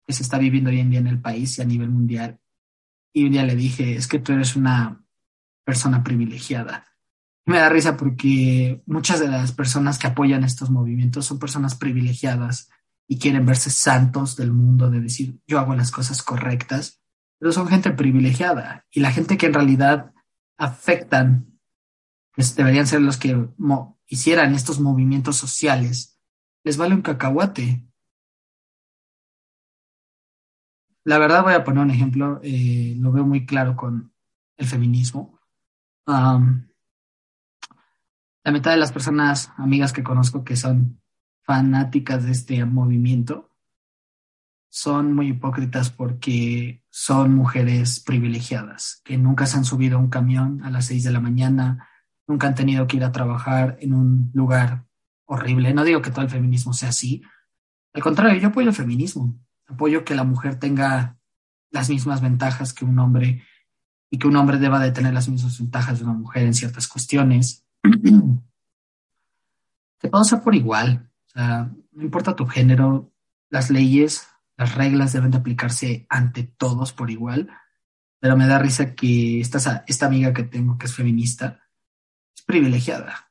que 0.07 0.13
se 0.13 0.23
está 0.23 0.39
viviendo 0.39 0.71
hoy 0.71 0.81
en 0.81 0.91
día 0.91 1.01
en 1.01 1.07
el 1.07 1.21
país 1.21 1.59
y 1.59 1.63
a 1.63 1.67
nivel 1.67 1.91
mundial. 1.91 2.41
Y 3.13 3.25
un 3.25 3.33
día 3.33 3.45
le 3.45 3.57
dije, 3.57 3.97
es 3.97 4.07
que 4.07 4.19
tú 4.19 4.33
eres 4.33 4.57
una 4.57 5.05
persona 5.65 6.03
privilegiada. 6.03 6.87
Me 7.47 7.59
da 7.59 7.69
risa 7.69 7.97
porque 7.97 8.83
muchas 8.87 9.21
de 9.21 9.29
las 9.29 9.53
personas 9.53 9.99
que 9.99 10.07
apoyan 10.07 10.45
estos 10.45 10.71
movimientos 10.71 11.27
son 11.27 11.39
personas 11.39 11.75
privilegiadas 11.75 12.71
y 13.11 13.19
quieren 13.19 13.45
verse 13.45 13.71
santos 13.71 14.37
del 14.37 14.53
mundo, 14.53 14.89
de 14.89 15.01
decir, 15.01 15.41
yo 15.45 15.59
hago 15.59 15.75
las 15.75 15.91
cosas 15.91 16.23
correctas, 16.23 17.03
pero 17.41 17.51
son 17.51 17.67
gente 17.67 17.91
privilegiada 17.91 18.87
y 18.89 19.01
la 19.01 19.11
gente 19.11 19.37
que 19.37 19.47
en 19.47 19.55
realidad 19.55 20.13
afectan, 20.57 21.59
pues 22.37 22.55
deberían 22.55 22.87
ser 22.87 23.01
los 23.01 23.17
que 23.17 23.49
hicieran 24.07 24.55
estos 24.55 24.79
movimientos 24.79 25.35
sociales, 25.35 26.21
les 26.63 26.77
vale 26.77 26.95
un 26.95 27.03
cacahuate. 27.03 27.85
La 31.03 31.19
verdad 31.19 31.43
voy 31.43 31.55
a 31.55 31.65
poner 31.65 31.83
un 31.83 31.91
ejemplo, 31.91 32.39
eh, 32.45 32.95
lo 32.97 33.11
veo 33.11 33.25
muy 33.25 33.45
claro 33.45 33.75
con 33.75 34.15
el 34.57 34.67
feminismo. 34.69 35.41
la 36.07 36.39
mitad 38.53 38.71
de 38.71 38.77
las 38.77 38.93
personas, 38.93 39.51
amigas 39.57 39.93
que 39.93 40.05
conozco 40.05 40.45
que 40.45 40.55
son 40.55 41.00
fanáticas 41.51 42.25
de 42.25 42.31
este 42.31 42.65
movimiento, 42.65 43.51
son 44.69 45.15
muy 45.15 45.31
hipócritas 45.31 45.91
porque 45.91 46.85
son 46.91 47.35
mujeres 47.35 47.99
privilegiadas, 47.99 49.03
que 49.05 49.19
nunca 49.19 49.47
se 49.47 49.57
han 49.57 49.65
subido 49.65 49.97
a 49.97 50.01
un 50.01 50.11
camión 50.11 50.63
a 50.63 50.71
las 50.71 50.87
seis 50.87 51.03
de 51.03 51.11
la 51.11 51.19
mañana, 51.19 51.89
nunca 52.29 52.47
han 52.47 52.55
tenido 52.55 52.87
que 52.87 52.99
ir 52.99 53.05
a 53.05 53.11
trabajar 53.11 53.79
en 53.81 53.95
un 53.95 54.31
lugar 54.33 54.85
horrible. 55.25 55.75
No 55.75 55.83
digo 55.83 56.01
que 56.01 56.13
todo 56.13 56.23
el 56.23 56.31
feminismo 56.31 56.73
sea 56.73 56.91
así. 56.91 57.21
Al 57.95 58.03
contrario, 58.03 58.41
yo 58.41 58.47
apoyo 58.47 58.69
el 58.69 58.75
feminismo. 58.77 59.37
Apoyo 59.67 60.05
que 60.05 60.15
la 60.15 60.23
mujer 60.23 60.55
tenga 60.55 61.19
las 61.73 61.91
mismas 61.91 62.21
ventajas 62.21 62.73
que 62.73 62.85
un 62.85 62.97
hombre 63.01 63.43
y 64.09 64.19
que 64.19 64.29
un 64.29 64.37
hombre 64.37 64.59
deba 64.59 64.79
de 64.79 64.93
tener 64.93 65.13
las 65.13 65.29
mismas 65.29 65.59
ventajas 65.59 65.99
de 65.99 66.05
una 66.05 66.15
mujer 66.15 66.45
en 66.45 66.55
ciertas 66.55 66.87
cuestiones. 66.87 67.67
Te 69.99 70.09
puedo 70.09 70.23
ser 70.23 70.43
por 70.43 70.55
igual. 70.55 71.10
O 71.31 71.39
sea, 71.39 71.71
no 71.93 72.03
importa 72.03 72.37
tu 72.37 72.47
género, 72.47 73.13
las 73.49 73.71
leyes, 73.71 74.29
las 74.57 74.75
reglas 74.75 75.13
deben 75.13 75.31
de 75.31 75.39
aplicarse 75.39 76.07
ante 76.09 76.45
todos 76.45 76.93
por 76.93 77.11
igual. 77.11 77.51
Pero 78.21 78.37
me 78.37 78.47
da 78.47 78.59
risa 78.59 78.95
que 78.95 79.41
esta, 79.41 79.85
esta 79.87 80.07
amiga 80.07 80.33
que 80.33 80.43
tengo, 80.43 80.77
que 80.77 80.87
es 80.87 80.95
feminista, 80.95 81.61
es 82.37 82.43
privilegiada 82.43 83.31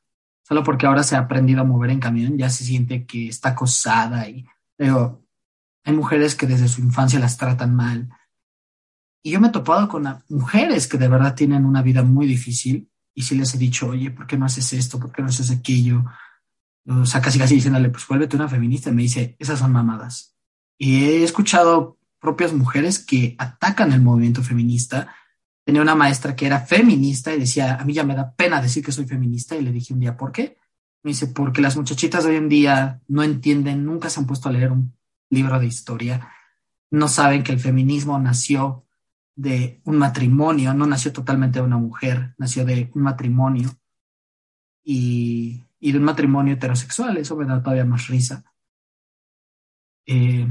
solo 0.50 0.64
porque 0.64 0.84
ahora 0.84 1.04
se 1.04 1.14
ha 1.14 1.20
aprendido 1.20 1.60
a 1.60 1.64
mover 1.64 1.90
en 1.90 2.00
camión, 2.00 2.36
ya 2.36 2.50
se 2.50 2.64
siente 2.64 3.06
que 3.06 3.28
está 3.28 3.50
acosada 3.50 4.28
y 4.28 4.44
digo, 4.76 5.24
hay 5.84 5.92
mujeres 5.94 6.34
que 6.34 6.48
desde 6.48 6.66
su 6.66 6.80
infancia 6.80 7.20
las 7.20 7.36
tratan 7.36 7.76
mal. 7.76 8.08
Y 9.22 9.30
yo 9.30 9.40
me 9.40 9.46
he 9.46 9.52
topado 9.52 9.88
con 9.88 10.08
mujeres 10.28 10.88
que 10.88 10.98
de 10.98 11.06
verdad 11.06 11.36
tienen 11.36 11.64
una 11.64 11.82
vida 11.82 12.02
muy 12.02 12.26
difícil 12.26 12.90
y 13.14 13.22
sí 13.22 13.36
les 13.36 13.54
he 13.54 13.58
dicho, 13.58 13.90
oye, 13.90 14.10
¿por 14.10 14.26
qué 14.26 14.36
no 14.36 14.44
haces 14.44 14.72
esto? 14.72 14.98
¿Por 14.98 15.12
qué 15.12 15.22
no 15.22 15.28
haces 15.28 15.52
aquello? 15.52 16.04
O 16.90 17.06
sea, 17.06 17.20
casi 17.20 17.38
casi 17.38 17.54
diciéndole, 17.54 17.90
pues 17.90 18.06
vuélvete 18.06 18.36
una 18.36 18.48
feminista. 18.48 18.90
Y 18.90 18.94
me 18.94 19.02
dice, 19.02 19.36
esas 19.38 19.58
son 19.58 19.72
mamadas. 19.72 20.36
Y 20.76 21.04
he 21.04 21.24
escuchado 21.24 21.98
propias 22.18 22.52
mujeres 22.52 22.98
que 22.98 23.34
atacan 23.38 23.92
el 23.92 24.02
movimiento 24.02 24.42
feminista 24.42 25.14
tenía 25.64 25.82
una 25.82 25.94
maestra 25.94 26.34
que 26.34 26.46
era 26.46 26.60
feminista 26.60 27.32
y 27.32 27.38
decía, 27.38 27.76
a 27.76 27.84
mí 27.84 27.92
ya 27.92 28.02
me 28.02 28.16
da 28.16 28.34
pena 28.34 28.60
decir 28.60 28.84
que 28.84 28.92
soy 28.92 29.06
feminista 29.06 29.54
y 29.56 29.62
le 29.62 29.70
dije 29.70 29.94
un 29.94 30.00
día, 30.00 30.16
¿por 30.16 30.32
qué? 30.32 30.56
Me 31.02 31.10
dice, 31.12 31.28
porque 31.28 31.62
las 31.62 31.76
muchachitas 31.76 32.24
de 32.24 32.30
hoy 32.30 32.36
en 32.36 32.48
día 32.48 33.00
no 33.06 33.22
entienden, 33.22 33.84
nunca 33.84 34.10
se 34.10 34.20
han 34.20 34.26
puesto 34.26 34.48
a 34.48 34.52
leer 34.52 34.72
un 34.72 34.92
libro 35.30 35.60
de 35.60 35.66
historia, 35.66 36.28
no 36.90 37.06
saben 37.06 37.44
que 37.44 37.52
el 37.52 37.60
feminismo 37.60 38.18
nació 38.18 38.84
de 39.36 39.80
un 39.84 39.96
matrimonio, 39.96 40.74
no 40.74 40.86
nació 40.86 41.12
totalmente 41.12 41.60
de 41.60 41.64
una 41.64 41.78
mujer, 41.78 42.34
nació 42.36 42.64
de 42.64 42.90
un 42.94 43.02
matrimonio 43.02 43.70
y, 44.82 45.62
de 45.80 45.98
un 45.98 46.04
matrimonio 46.04 46.54
heterosexual, 46.54 47.16
eso 47.16 47.36
me 47.36 47.46
da 47.46 47.62
todavía 47.62 47.84
más 47.84 48.06
risa. 48.08 48.44
Eh, 50.06 50.46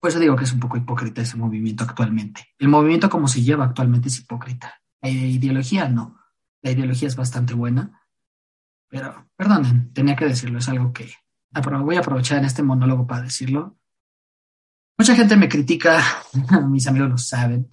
por 0.00 0.10
eso 0.10 0.18
digo 0.18 0.36
que 0.36 0.44
es 0.44 0.52
un 0.52 0.60
poco 0.60 0.76
hipócrita 0.76 1.22
ese 1.22 1.36
movimiento 1.36 1.84
actualmente. 1.84 2.48
El 2.58 2.68
movimiento 2.68 3.08
como 3.08 3.28
se 3.28 3.42
lleva 3.42 3.64
actualmente 3.64 4.08
es 4.08 4.18
hipócrita. 4.18 4.80
La 5.00 5.08
ideología 5.08 5.88
no. 5.88 6.18
La 6.60 6.70
ideología 6.70 7.08
es 7.08 7.16
bastante 7.16 7.54
buena. 7.54 8.00
Pero, 8.88 9.30
perdonen, 9.36 9.92
tenía 9.92 10.16
que 10.16 10.26
decirlo. 10.26 10.58
Es 10.58 10.68
algo 10.68 10.92
que 10.92 11.12
voy 11.82 11.96
a 11.96 12.00
aprovechar 12.00 12.38
en 12.38 12.44
este 12.44 12.62
monólogo 12.62 13.06
para 13.06 13.22
decirlo. 13.22 13.78
Mucha 14.98 15.14
gente 15.14 15.36
me 15.36 15.48
critica, 15.48 16.02
mis 16.68 16.86
amigos 16.86 17.10
lo 17.10 17.18
saben, 17.18 17.70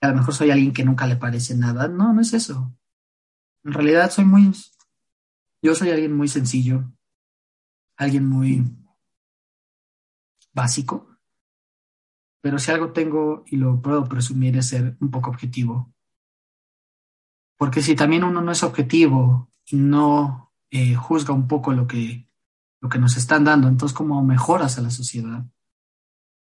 que 0.00 0.06
a 0.06 0.08
lo 0.08 0.16
mejor 0.16 0.34
soy 0.34 0.50
alguien 0.50 0.72
que 0.72 0.84
nunca 0.84 1.06
le 1.06 1.16
parece 1.16 1.56
nada. 1.56 1.88
No, 1.88 2.12
no 2.12 2.20
es 2.20 2.32
eso. 2.32 2.74
En 3.64 3.72
realidad 3.72 4.10
soy 4.10 4.24
muy... 4.24 4.52
Yo 5.62 5.74
soy 5.74 5.90
alguien 5.90 6.14
muy 6.14 6.28
sencillo, 6.28 6.92
alguien 7.96 8.26
muy 8.26 8.64
básico 10.52 11.16
pero 12.46 12.60
si 12.60 12.70
algo 12.70 12.92
tengo 12.92 13.42
y 13.48 13.56
lo 13.56 13.82
puedo 13.82 14.04
presumir 14.04 14.56
es 14.56 14.68
ser 14.68 14.96
un 15.00 15.10
poco 15.10 15.30
objetivo. 15.30 15.92
Porque 17.58 17.82
si 17.82 17.96
también 17.96 18.22
uno 18.22 18.40
no 18.40 18.52
es 18.52 18.62
objetivo 18.62 19.50
y 19.66 19.74
no 19.74 20.52
eh, 20.70 20.94
juzga 20.94 21.34
un 21.34 21.48
poco 21.48 21.72
lo 21.72 21.88
que, 21.88 22.30
lo 22.80 22.88
que 22.88 23.00
nos 23.00 23.16
están 23.16 23.42
dando, 23.42 23.66
entonces 23.66 23.96
¿cómo 23.96 24.22
mejoras 24.22 24.78
a 24.78 24.82
la 24.82 24.90
sociedad? 24.90 25.44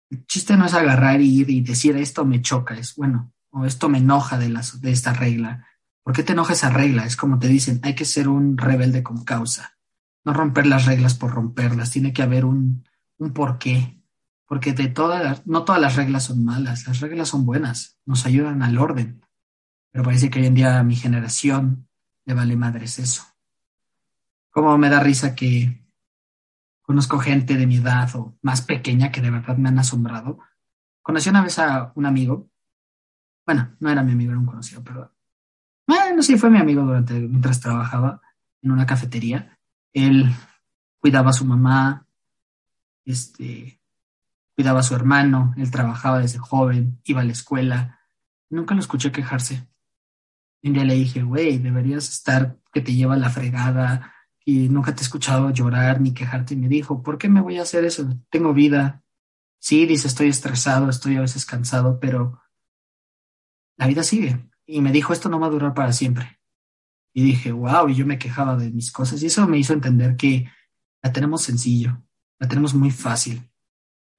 El 0.10 0.26
chiste 0.26 0.56
no 0.56 0.66
es 0.66 0.74
agarrar 0.74 1.20
y 1.20 1.42
ir 1.42 1.50
y 1.50 1.60
decir 1.60 1.98
esto 1.98 2.24
me 2.24 2.42
choca, 2.42 2.76
es 2.76 2.96
bueno, 2.96 3.34
o 3.50 3.66
esto 3.66 3.90
me 3.90 3.98
enoja 3.98 4.38
de, 4.38 4.48
de 4.80 4.92
esta 4.92 5.12
regla. 5.12 5.68
¿Por 6.10 6.16
qué 6.16 6.24
te 6.24 6.34
enoja 6.34 6.54
esa 6.54 6.72
regla? 6.72 7.06
Es 7.06 7.16
como 7.16 7.38
te 7.38 7.48
dicen, 7.48 7.82
hay 7.84 7.94
que 7.94 8.04
ser 8.04 8.30
un 8.30 8.58
rebelde 8.58 9.04
con 9.04 9.24
causa. 9.24 9.78
No 10.26 10.34
romper 10.34 10.66
las 10.66 10.88
reglas 10.88 11.14
por 11.14 11.30
romperlas, 11.30 11.92
tiene 11.92 12.14
que 12.14 12.24
haber 12.24 12.46
un, 12.46 12.84
un 13.20 13.32
porqué 13.32 14.02
porque 14.48 14.74
de 14.74 14.88
todas 14.88 15.46
no 15.46 15.66
todas 15.66 15.80
las 15.80 15.98
reglas 15.98 16.24
son 16.24 16.44
malas, 16.44 16.88
las 16.88 17.00
reglas 17.00 17.28
son 17.28 17.46
buenas, 17.46 18.00
nos 18.08 18.26
ayudan 18.26 18.64
al 18.64 18.80
orden. 18.80 19.24
Pero 19.92 20.04
parece 20.04 20.32
que 20.32 20.40
hoy 20.40 20.48
en 20.48 20.56
día 20.56 20.80
a 20.80 20.84
mi 20.84 20.96
generación 20.96 21.88
le 22.26 22.34
vale 22.34 22.56
madres 22.56 22.98
eso. 22.98 23.22
Como 24.50 24.76
me 24.80 24.90
da 24.90 25.02
risa 25.02 25.36
que 25.36 25.86
conozco 26.82 27.20
gente 27.20 27.56
de 27.56 27.68
mi 27.68 27.76
edad 27.76 28.10
o 28.16 28.36
más 28.42 28.64
pequeña 28.64 29.12
que 29.12 29.22
de 29.22 29.30
verdad 29.30 29.58
me 29.58 29.70
han 29.70 29.78
asombrado. 29.78 30.40
Conocí 31.04 31.30
una 31.30 31.44
vez 31.44 31.60
a 31.60 31.92
un 31.94 32.08
amigo, 32.08 32.50
bueno, 33.46 33.76
no 33.80 33.92
era 33.92 34.02
mi 34.02 34.14
amigo, 34.14 34.32
era 34.32 34.40
un 34.40 34.48
conocido, 34.48 34.84
pero 34.84 35.19
bueno, 35.90 36.22
sí 36.22 36.38
fue 36.38 36.52
mi 36.52 36.60
amigo 36.60 36.84
durante 36.84 37.16
mientras 37.16 37.60
trabajaba 37.60 38.22
en 38.62 38.72
una 38.72 38.86
cafetería. 38.86 39.58
Él 39.92 40.30
cuidaba 41.00 41.32
a 41.32 41.34
su 41.34 41.46
mamá, 41.46 42.06
este, 43.06 43.82
cuidaba 44.54 44.82
a 44.82 44.84
su 44.84 44.94
hermano, 44.94 45.56
él 45.58 45.72
trabajaba 45.72 46.20
desde 46.20 46.38
joven, 46.38 47.00
iba 47.06 47.22
a 47.22 47.24
la 47.24 47.32
escuela. 47.32 48.00
Nunca 48.52 48.76
lo 48.76 48.82
escuché 48.82 49.12
quejarse. 49.12 49.68
Un 50.62 50.74
día 50.74 50.84
le 50.84 50.94
dije, 50.94 51.24
güey, 51.24 51.58
deberías 51.58 52.08
estar 52.08 52.60
que 52.72 52.82
te 52.82 52.94
lleva 52.94 53.18
la 53.18 53.32
fregada 53.32 54.14
y 54.46 54.70
nunca 54.70 54.94
te 54.94 55.02
he 55.02 55.06
escuchado 55.06 55.50
llorar 55.50 56.02
ni 56.02 56.14
quejarte. 56.14 56.54
Y 56.54 56.58
me 56.58 56.68
dijo, 56.68 57.02
¿por 57.02 57.18
qué 57.18 57.30
me 57.30 57.42
voy 57.42 57.58
a 57.58 57.64
hacer 57.64 57.84
eso? 57.84 58.08
Tengo 58.30 58.54
vida. 58.54 59.04
Sí, 59.58 59.88
dice, 59.88 60.08
estoy 60.08 60.28
estresado, 60.28 60.88
estoy 60.88 61.16
a 61.16 61.22
veces 61.22 61.48
cansado, 61.48 62.00
pero 62.00 62.40
la 63.76 63.88
vida 63.88 64.04
sigue. 64.04 64.49
Y 64.70 64.82
me 64.82 64.92
dijo, 64.92 65.14
esto 65.14 65.30
no 65.30 65.40
va 65.40 65.48
a 65.48 65.52
durar 65.52 65.74
para 65.74 65.94
siempre. 65.94 66.40
Y 67.14 67.24
dije, 67.24 67.52
wow, 67.52 67.90
y 67.90 67.96
yo 67.96 68.06
me 68.06 68.20
quejaba 68.20 68.56
de 68.56 68.70
mis 68.70 68.92
cosas. 68.92 69.22
Y 69.24 69.26
eso 69.26 69.48
me 69.48 69.58
hizo 69.58 69.74
entender 69.74 70.16
que 70.16 70.50
la 71.02 71.12
tenemos 71.12 71.42
sencillo, 71.42 72.04
la 72.38 72.48
tenemos 72.48 72.74
muy 72.74 72.92
fácil 72.92 73.50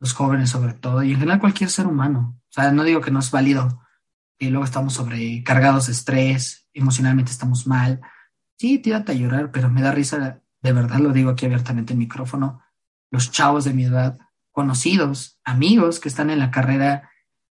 los 0.01 0.15
jóvenes 0.15 0.51
sobre 0.51 0.73
todo, 0.73 1.03
y 1.03 1.13
en 1.13 1.19
general 1.19 1.41
cualquier 1.41 1.71
ser 1.71 1.87
humano. 1.87 2.41
O 2.49 2.53
sea, 2.53 2.73
no 2.73 2.83
digo 2.83 3.01
que 3.01 3.11
no 3.11 3.21
es 3.21 3.31
válido, 3.31 3.85
que 4.39 4.51
luego 4.51 4.65
estamos 4.65 4.95
sobrecargados 4.95 5.87
de 5.87 5.93
estrés, 5.93 6.67
emocionalmente 6.73 7.31
estamos 7.31 7.67
mal. 7.67 8.01
Sí, 8.59 8.79
tírate 8.79 9.13
a 9.13 9.15
llorar, 9.15 9.53
pero 9.53 9.69
me 9.69 9.83
da 9.83 9.93
risa, 9.93 10.43
de 10.63 10.73
verdad 10.73 10.99
lo 10.99 11.13
digo 11.13 11.31
aquí 11.31 11.45
abiertamente 11.45 11.93
en 11.93 11.99
micrófono, 11.99 12.63
los 13.11 13.31
chavos 13.31 13.65
de 13.65 13.75
mi 13.75 13.85
edad, 13.85 14.19
conocidos, 14.51 15.39
amigos 15.45 16.01
que 16.01 16.09
están 16.09 16.31
en 16.31 16.39
la 16.39 16.51
carrera 16.51 17.10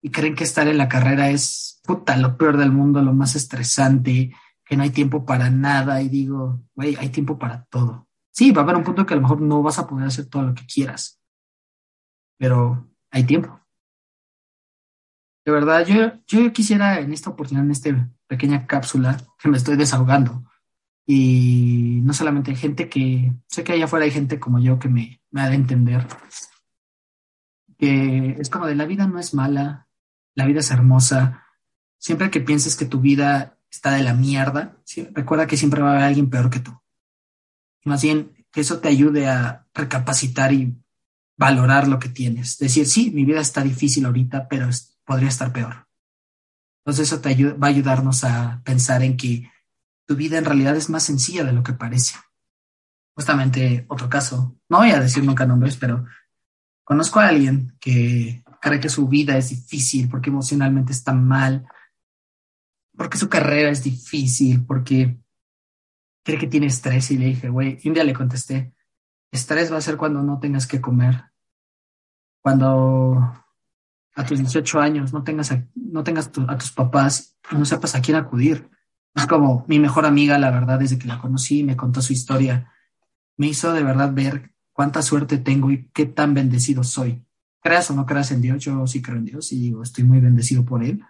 y 0.03 0.11
creen 0.11 0.35
que 0.35 0.45
estar 0.45 0.67
en 0.69 0.79
la 0.79 0.89
carrera 0.89 1.31
es 1.31 1.81
puta, 1.85 2.17
lo 2.17 2.37
peor 2.37 2.57
del 2.57 2.73
mundo, 2.73 3.03
lo 3.03 3.13
más 3.13 3.37
estresante, 3.37 4.35
que 4.65 4.77
no 4.77 4.83
hay 4.83 4.91
tiempo 4.91 5.25
para 5.25 5.51
nada. 5.51 6.01
Y 6.03 6.09
digo, 6.09 6.63
güey, 6.75 6.97
hay 6.97 7.11
tiempo 7.11 7.39
para 7.39 7.65
todo. 7.65 8.09
Sí, 8.31 8.53
va 8.53 8.63
a 8.63 8.65
haber 8.65 8.77
un 8.77 8.85
punto 8.85 9.05
que 9.05 9.15
a 9.15 9.17
lo 9.17 9.23
mejor 9.23 9.41
no 9.41 9.63
vas 9.63 9.79
a 9.79 9.87
poder 9.87 10.07
hacer 10.07 10.27
todo 10.27 10.43
lo 10.43 10.55
que 10.55 10.65
quieras, 10.67 11.21
pero 12.39 12.89
hay 13.11 13.25
tiempo. 13.25 13.61
De 15.45 15.53
verdad, 15.53 15.85
yo, 15.85 16.13
yo 16.27 16.53
quisiera 16.53 17.01
en 17.01 17.13
esta 17.13 17.31
oportunidad, 17.31 17.65
en 17.65 17.73
esta 17.73 18.11
pequeña 18.27 18.67
cápsula, 18.67 19.17
que 19.39 19.49
me 19.49 19.57
estoy 19.57 19.77
desahogando, 19.77 20.45
y 21.07 22.01
no 22.05 22.13
solamente 22.13 22.53
hay 22.53 22.57
gente 22.57 22.89
que, 22.89 23.33
sé 23.49 23.65
que 23.65 23.73
allá 23.73 23.87
afuera 23.87 24.05
hay 24.05 24.13
gente 24.13 24.39
como 24.39 24.61
yo 24.61 24.79
que 24.79 24.89
me, 24.89 25.21
me 25.33 25.41
ha 25.41 25.49
de 25.49 25.57
entender, 25.57 26.07
que 27.77 28.37
es 28.39 28.49
como 28.49 28.67
de 28.67 28.77
la 28.77 28.85
vida 28.85 29.09
no 29.09 29.19
es 29.19 29.35
mala, 29.35 29.89
la 30.41 30.47
vida 30.47 30.61
es 30.61 30.71
hermosa, 30.71 31.45
siempre 31.99 32.31
que 32.31 32.41
pienses 32.41 32.77
que 32.77 32.87
tu 32.87 33.01
vida 33.01 33.59
está 33.71 33.93
de 33.93 34.03
la 34.03 34.15
mierda, 34.15 34.79
recuerda 35.13 35.47
que 35.47 35.59
siempre 35.59 35.83
va 35.83 35.91
a 35.91 35.93
haber 35.93 36.05
alguien 36.05 36.31
peor 36.31 36.49
que 36.49 36.61
tú. 36.61 36.73
Más 37.85 38.03
bien, 38.03 38.33
que 38.51 38.63
eso 38.63 38.81
te 38.81 38.89
ayude 38.89 39.29
a 39.29 39.67
recapacitar 39.75 40.53
y 40.53 40.75
valorar 41.37 41.89
lo 41.89 41.99
que 41.99 42.09
tienes. 42.09 42.59
Decir, 42.59 42.87
sí, 42.87 43.11
mi 43.11 43.25
vida 43.25 43.41
está 43.41 43.63
difícil 43.63 44.07
ahorita, 44.07 44.49
pero 44.49 44.69
podría 45.05 45.29
estar 45.29 45.53
peor. 45.53 45.87
Entonces 46.81 47.09
eso 47.09 47.21
te 47.21 47.35
va 47.53 47.67
a 47.67 47.71
ayudarnos 47.71 48.25
a 48.25 48.63
pensar 48.65 49.03
en 49.03 49.19
que 49.19 49.51
tu 50.07 50.17
vida 50.17 50.39
en 50.39 50.47
realidad 50.47 50.77
es 50.77 50.89
más 50.89 51.03
sencilla 51.03 51.45
de 51.45 51.53
lo 51.53 51.63
que 51.63 51.75
parece. 51.75 52.17
Justamente 53.15 53.85
otro 53.89 54.09
caso, 54.09 54.57
no 54.71 54.79
voy 54.79 54.91
a 54.91 55.01
decir 55.01 55.23
nunca 55.23 55.45
nombres, 55.45 55.77
pero 55.77 56.07
conozco 56.83 57.21
a 57.21 57.29
alguien 57.29 57.77
que 57.79 58.43
cree 58.61 58.81
que 58.81 58.89
su 58.89 59.09
vida 59.09 59.37
es 59.37 59.51
difícil 59.51 60.09
porque 60.09 60.31
emocionalmente 60.31 60.93
está 60.93 61.13
mal, 61.13 61.67
porque 62.97 63.19
su 63.19 63.29
carrera 63.29 63.71
es 63.71 63.83
difícil, 63.83 64.65
porque 64.65 65.19
cree 66.23 66.39
que 66.39 66.47
tiene 66.47 66.67
estrés 66.67 67.11
y 67.11 67.19
le 67.19 67.27
dije, 67.27 67.49
güey, 67.49 67.79
un 67.85 67.95
día 67.95 68.05
le 68.05 68.15
contesté, 68.15 68.75
estrés 69.33 69.73
va 69.73 69.79
a 69.79 69.83
ser 69.83 69.97
cuando 69.97 70.23
no 70.23 70.39
tengas 70.39 70.67
que 70.67 70.81
comer, 70.81 71.25
cuando 72.43 73.45
a 74.15 74.27
tus 74.27 74.39
18 74.39 74.81
años 74.81 75.13
no 75.13 75.25
tengas 75.25 75.53
a, 75.53 75.67
no 75.75 76.05
tengas 76.05 76.31
a 76.49 76.59
tus 76.59 76.73
papás 76.73 77.31
no 77.53 77.65
sepas 77.65 77.95
a 77.95 78.01
quién 78.01 78.17
acudir. 78.17 78.69
Es 79.15 79.27
como 79.27 79.65
mi 79.67 79.79
mejor 79.79 80.07
amiga, 80.07 80.39
la 80.39 80.51
verdad, 80.51 80.79
desde 80.79 80.99
que 80.99 81.09
la 81.09 81.19
conocí, 81.19 81.65
me 81.65 81.77
contó 81.77 82.01
su 82.01 82.13
historia, 82.13 82.73
me 83.37 83.49
hizo 83.49 83.73
de 83.73 83.83
verdad 83.83 84.13
ver 84.13 84.55
cuánta 84.73 85.03
suerte 85.03 85.39
tengo 85.39 85.71
y 85.71 85.89
qué 85.93 86.07
tan 86.07 86.35
bendecido 86.35 86.85
soy. 86.85 87.25
Creas 87.61 87.91
o 87.91 87.95
no 87.95 88.07
creas 88.07 88.31
en 88.33 88.41
Dios, 88.41 88.63
yo 88.65 88.87
sí 88.87 89.03
creo 89.03 89.19
en 89.19 89.25
Dios 89.25 89.53
y 89.53 89.61
digo, 89.61 89.83
estoy 89.83 90.05
muy 90.05 90.21
bendecido 90.21 90.65
por 90.65 90.83
él, 90.83 91.03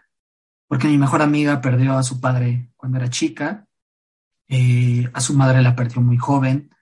porque 0.68 0.88
mi 0.88 0.98
mejor 0.98 1.22
amiga 1.22 1.60
perdió 1.60 1.96
a 1.96 2.02
su 2.02 2.20
padre 2.20 2.70
cuando 2.76 2.98
era 2.98 3.08
chica 3.08 3.66
eh, 4.52 5.08
a 5.14 5.20
su 5.20 5.34
madre 5.34 5.62
la 5.62 5.76
perdió 5.76 6.02
muy 6.02 6.18
joven. 6.18 6.74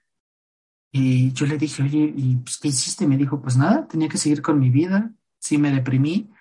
Y 0.90 1.32
yo 1.32 1.44
le 1.44 1.58
dije, 1.58 1.82
oye, 1.82 2.14
¿y 2.16 2.37
pues, 2.37 2.56
qué 2.56 2.68
hiciste? 2.68 3.06
Me 3.06 3.18
dijo, 3.18 3.42
pues 3.42 3.58
nada, 3.58 3.87
tenía 3.87 4.08
que 4.08 4.16
seguir 4.16 4.40
con 4.40 4.58
mi 4.58 4.70
vida. 4.70 5.12
Sí, 5.38 5.58
me 5.58 5.70
deprimí. 5.70 6.32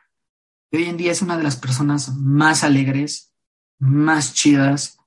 Y 0.71 0.77
hoy 0.77 0.85
en 0.85 0.95
día 0.95 1.11
es 1.11 1.21
una 1.21 1.37
de 1.37 1.43
las 1.43 1.57
personas 1.57 2.15
más 2.15 2.63
alegres, 2.63 3.33
más 3.77 4.33
chidas. 4.33 4.99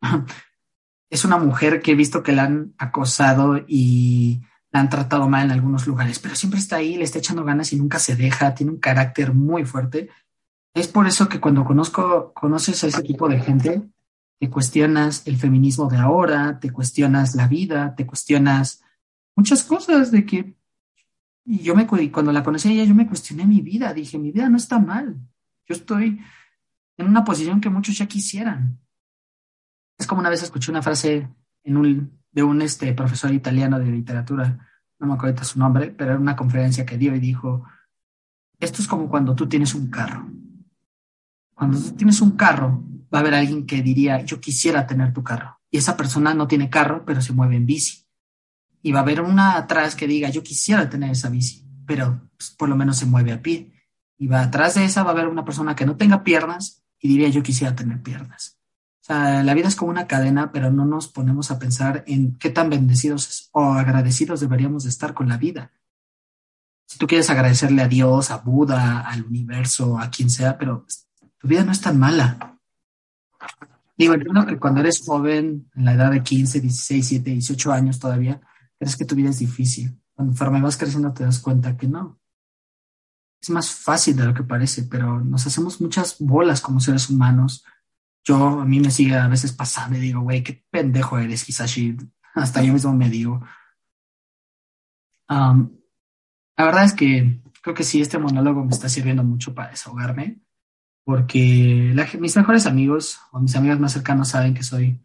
es 1.10 1.24
una 1.26 1.36
mujer 1.36 1.82
que 1.82 1.92
he 1.92 1.94
visto 1.94 2.22
que 2.22 2.32
la 2.32 2.44
han 2.44 2.74
acosado 2.78 3.62
y 3.68 4.40
han 4.78 4.88
tratado 4.88 5.28
mal 5.28 5.46
en 5.46 5.52
algunos 5.52 5.86
lugares, 5.86 6.18
pero 6.18 6.34
siempre 6.34 6.60
está 6.60 6.76
ahí, 6.76 6.96
le 6.96 7.04
está 7.04 7.18
echando 7.18 7.44
ganas 7.44 7.72
y 7.72 7.76
nunca 7.76 7.98
se 7.98 8.16
deja, 8.16 8.54
tiene 8.54 8.72
un 8.72 8.78
carácter 8.78 9.34
muy 9.34 9.64
fuerte. 9.64 10.08
Es 10.74 10.88
por 10.88 11.06
eso 11.06 11.28
que 11.28 11.40
cuando 11.40 11.64
conozco, 11.64 12.32
conoces 12.34 12.84
a 12.84 12.88
ese 12.88 13.02
tipo 13.02 13.28
de 13.28 13.40
gente, 13.40 13.82
te 14.38 14.50
cuestionas 14.50 15.26
el 15.26 15.36
feminismo 15.36 15.88
de 15.88 15.96
ahora, 15.96 16.58
te 16.60 16.70
cuestionas 16.70 17.34
la 17.34 17.48
vida, 17.48 17.94
te 17.94 18.06
cuestionas 18.06 18.82
muchas 19.34 19.64
cosas 19.64 20.10
de 20.10 20.26
que 20.26 20.56
y 21.48 21.60
yo 21.60 21.76
me 21.76 21.86
cuando 21.86 22.32
la 22.32 22.42
conocí 22.42 22.68
a 22.68 22.72
ella 22.72 22.84
yo 22.84 22.94
me 22.94 23.06
cuestioné 23.06 23.46
mi 23.46 23.60
vida, 23.60 23.94
dije, 23.94 24.18
mi 24.18 24.32
vida 24.32 24.48
no 24.48 24.56
está 24.56 24.80
mal. 24.80 25.16
Yo 25.68 25.74
estoy 25.76 26.20
en 26.96 27.06
una 27.06 27.24
posición 27.24 27.60
que 27.60 27.70
muchos 27.70 27.96
ya 27.96 28.06
quisieran. 28.06 28.80
Es 29.96 30.08
como 30.08 30.20
una 30.20 30.30
vez 30.30 30.42
escuché 30.42 30.72
una 30.72 30.82
frase 30.82 31.28
en 31.62 31.76
un, 31.76 32.15
de 32.36 32.42
un 32.42 32.60
este, 32.60 32.92
profesor 32.92 33.32
italiano 33.32 33.78
de 33.78 33.86
literatura, 33.86 34.58
no 34.98 35.06
me 35.06 35.14
acuerdo 35.14 35.42
su 35.42 35.58
nombre, 35.58 35.90
pero 35.90 36.10
era 36.10 36.20
una 36.20 36.36
conferencia 36.36 36.84
que 36.84 36.98
dio 36.98 37.16
y 37.16 37.18
dijo, 37.18 37.64
esto 38.60 38.82
es 38.82 38.88
como 38.88 39.08
cuando 39.08 39.34
tú 39.34 39.48
tienes 39.48 39.74
un 39.74 39.88
carro. 39.88 40.30
Cuando 41.54 41.80
tú 41.80 41.92
tienes 41.92 42.20
un 42.20 42.32
carro, 42.32 42.84
va 43.12 43.18
a 43.18 43.22
haber 43.22 43.32
alguien 43.32 43.64
que 43.64 43.80
diría, 43.80 44.20
yo 44.20 44.38
quisiera 44.38 44.86
tener 44.86 45.14
tu 45.14 45.24
carro. 45.24 45.58
Y 45.70 45.78
esa 45.78 45.96
persona 45.96 46.34
no 46.34 46.46
tiene 46.46 46.68
carro, 46.68 47.06
pero 47.06 47.22
se 47.22 47.32
mueve 47.32 47.56
en 47.56 47.64
bici. 47.64 48.04
Y 48.82 48.92
va 48.92 48.98
a 48.98 49.02
haber 49.02 49.22
una 49.22 49.56
atrás 49.56 49.96
que 49.96 50.06
diga, 50.06 50.28
yo 50.28 50.42
quisiera 50.42 50.90
tener 50.90 51.12
esa 51.12 51.30
bici, 51.30 51.66
pero 51.86 52.28
pues, 52.36 52.50
por 52.50 52.68
lo 52.68 52.76
menos 52.76 52.98
se 52.98 53.06
mueve 53.06 53.32
a 53.32 53.40
pie. 53.40 53.72
Y 54.18 54.26
va 54.26 54.42
atrás 54.42 54.74
de 54.74 54.84
esa 54.84 55.02
va 55.04 55.12
a 55.12 55.12
haber 55.14 55.28
una 55.28 55.46
persona 55.46 55.74
que 55.74 55.86
no 55.86 55.96
tenga 55.96 56.22
piernas 56.22 56.84
y 57.00 57.08
diría, 57.08 57.30
yo 57.30 57.42
quisiera 57.42 57.74
tener 57.74 58.02
piernas. 58.02 58.55
Sea, 59.06 59.42
la 59.42 59.54
vida 59.54 59.68
es 59.68 59.76
como 59.76 59.90
una 59.90 60.06
cadena, 60.06 60.50
pero 60.50 60.70
no 60.70 60.84
nos 60.84 61.06
ponemos 61.08 61.50
a 61.50 61.58
pensar 61.58 62.02
en 62.06 62.36
qué 62.38 62.50
tan 62.50 62.70
bendecidos 62.70 63.50
o 63.52 63.62
agradecidos 63.72 64.40
deberíamos 64.40 64.84
de 64.84 64.90
estar 64.90 65.14
con 65.14 65.28
la 65.28 65.36
vida. 65.36 65.70
Si 66.86 66.98
tú 66.98 67.06
quieres 67.06 67.30
agradecerle 67.30 67.82
a 67.82 67.88
Dios, 67.88 68.30
a 68.30 68.38
Buda, 68.38 69.00
al 69.00 69.24
universo, 69.24 69.98
a 69.98 70.10
quien 70.10 70.30
sea, 70.30 70.58
pero 70.58 70.82
pues, 70.82 71.06
tu 71.38 71.46
vida 71.46 71.64
no 71.64 71.72
es 71.72 71.80
tan 71.80 71.98
mala 71.98 72.56
Digo, 73.96 74.12
entiendo 74.12 74.44
que 74.44 74.58
cuando 74.58 74.80
eres 74.80 75.02
joven, 75.04 75.70
en 75.74 75.84
la 75.84 75.94
edad 75.94 76.10
de 76.10 76.22
15, 76.22 76.60
16, 76.60 77.08
17, 77.08 77.30
18 77.30 77.72
años 77.72 77.98
todavía, 77.98 78.40
crees 78.78 78.96
que 78.96 79.06
tu 79.06 79.14
vida 79.14 79.30
es 79.30 79.38
difícil. 79.38 79.98
Conforme 80.14 80.60
vas 80.60 80.76
creciendo 80.76 81.12
te 81.12 81.24
das 81.24 81.38
cuenta 81.38 81.76
que 81.76 81.88
no. 81.88 82.18
Es 83.40 83.48
más 83.50 83.70
fácil 83.70 84.16
de 84.16 84.26
lo 84.26 84.34
que 84.34 84.42
parece, 84.42 84.82
pero 84.82 85.24
nos 85.24 85.46
hacemos 85.46 85.80
muchas 85.80 86.16
bolas 86.18 86.60
como 86.60 86.80
seres 86.80 87.08
humanos. 87.08 87.64
Yo, 88.26 88.60
a 88.60 88.64
mí 88.64 88.80
me 88.80 88.90
sigue 88.90 89.16
a 89.16 89.28
veces 89.28 89.52
pasando 89.52 89.96
y 89.96 90.00
digo, 90.00 90.20
güey, 90.20 90.42
qué 90.42 90.64
pendejo 90.70 91.18
eres, 91.18 91.48
Hisashi. 91.48 91.96
Hasta 92.34 92.62
yo 92.62 92.72
mismo 92.72 92.92
me 92.92 93.08
digo. 93.08 93.40
la 95.28 95.68
verdad 96.58 96.84
es 96.84 96.92
que 96.92 97.40
creo 97.62 97.74
que 97.74 97.84
sí, 97.84 98.02
este 98.02 98.18
monólogo 98.18 98.64
me 98.64 98.72
está 98.72 98.88
sirviendo 98.88 99.24
mucho 99.24 99.54
para 99.54 99.70
desahogarme 99.70 100.40
porque 101.06 101.94
mis 102.18 102.36
mejores 102.36 102.66
amigos 102.66 103.20
o 103.30 103.38
mis 103.38 103.54
amigos 103.54 103.78
más 103.78 103.92
cercanos 103.92 104.30
saben 104.30 104.54
que 104.54 104.64
soy, 104.64 105.00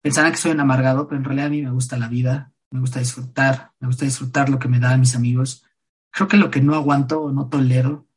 pensarán 0.00 0.32
que 0.32 0.38
soy 0.38 0.52
un 0.52 0.60
amargado, 0.60 1.06
pero 1.06 1.18
en 1.18 1.24
realidad 1.24 1.48
a 1.48 1.50
mí 1.50 1.60
me 1.60 1.72
gusta 1.72 1.98
la 1.98 2.08
vida, 2.08 2.54
me 2.70 2.80
gusta 2.80 3.00
disfrutar, 3.00 3.72
me 3.78 3.86
gusta 3.86 4.06
disfrutar 4.06 4.48
lo 4.48 4.58
que 4.58 4.68
me 4.68 4.80
dan 4.80 4.98
mis 4.98 5.14
amigos. 5.14 5.62
Creo 6.10 6.26
que 6.26 6.38
lo 6.38 6.50
que 6.50 6.62
no 6.62 6.74
aguanto 6.74 7.20
o 7.20 7.32
no 7.32 7.50
tolero 7.50 8.08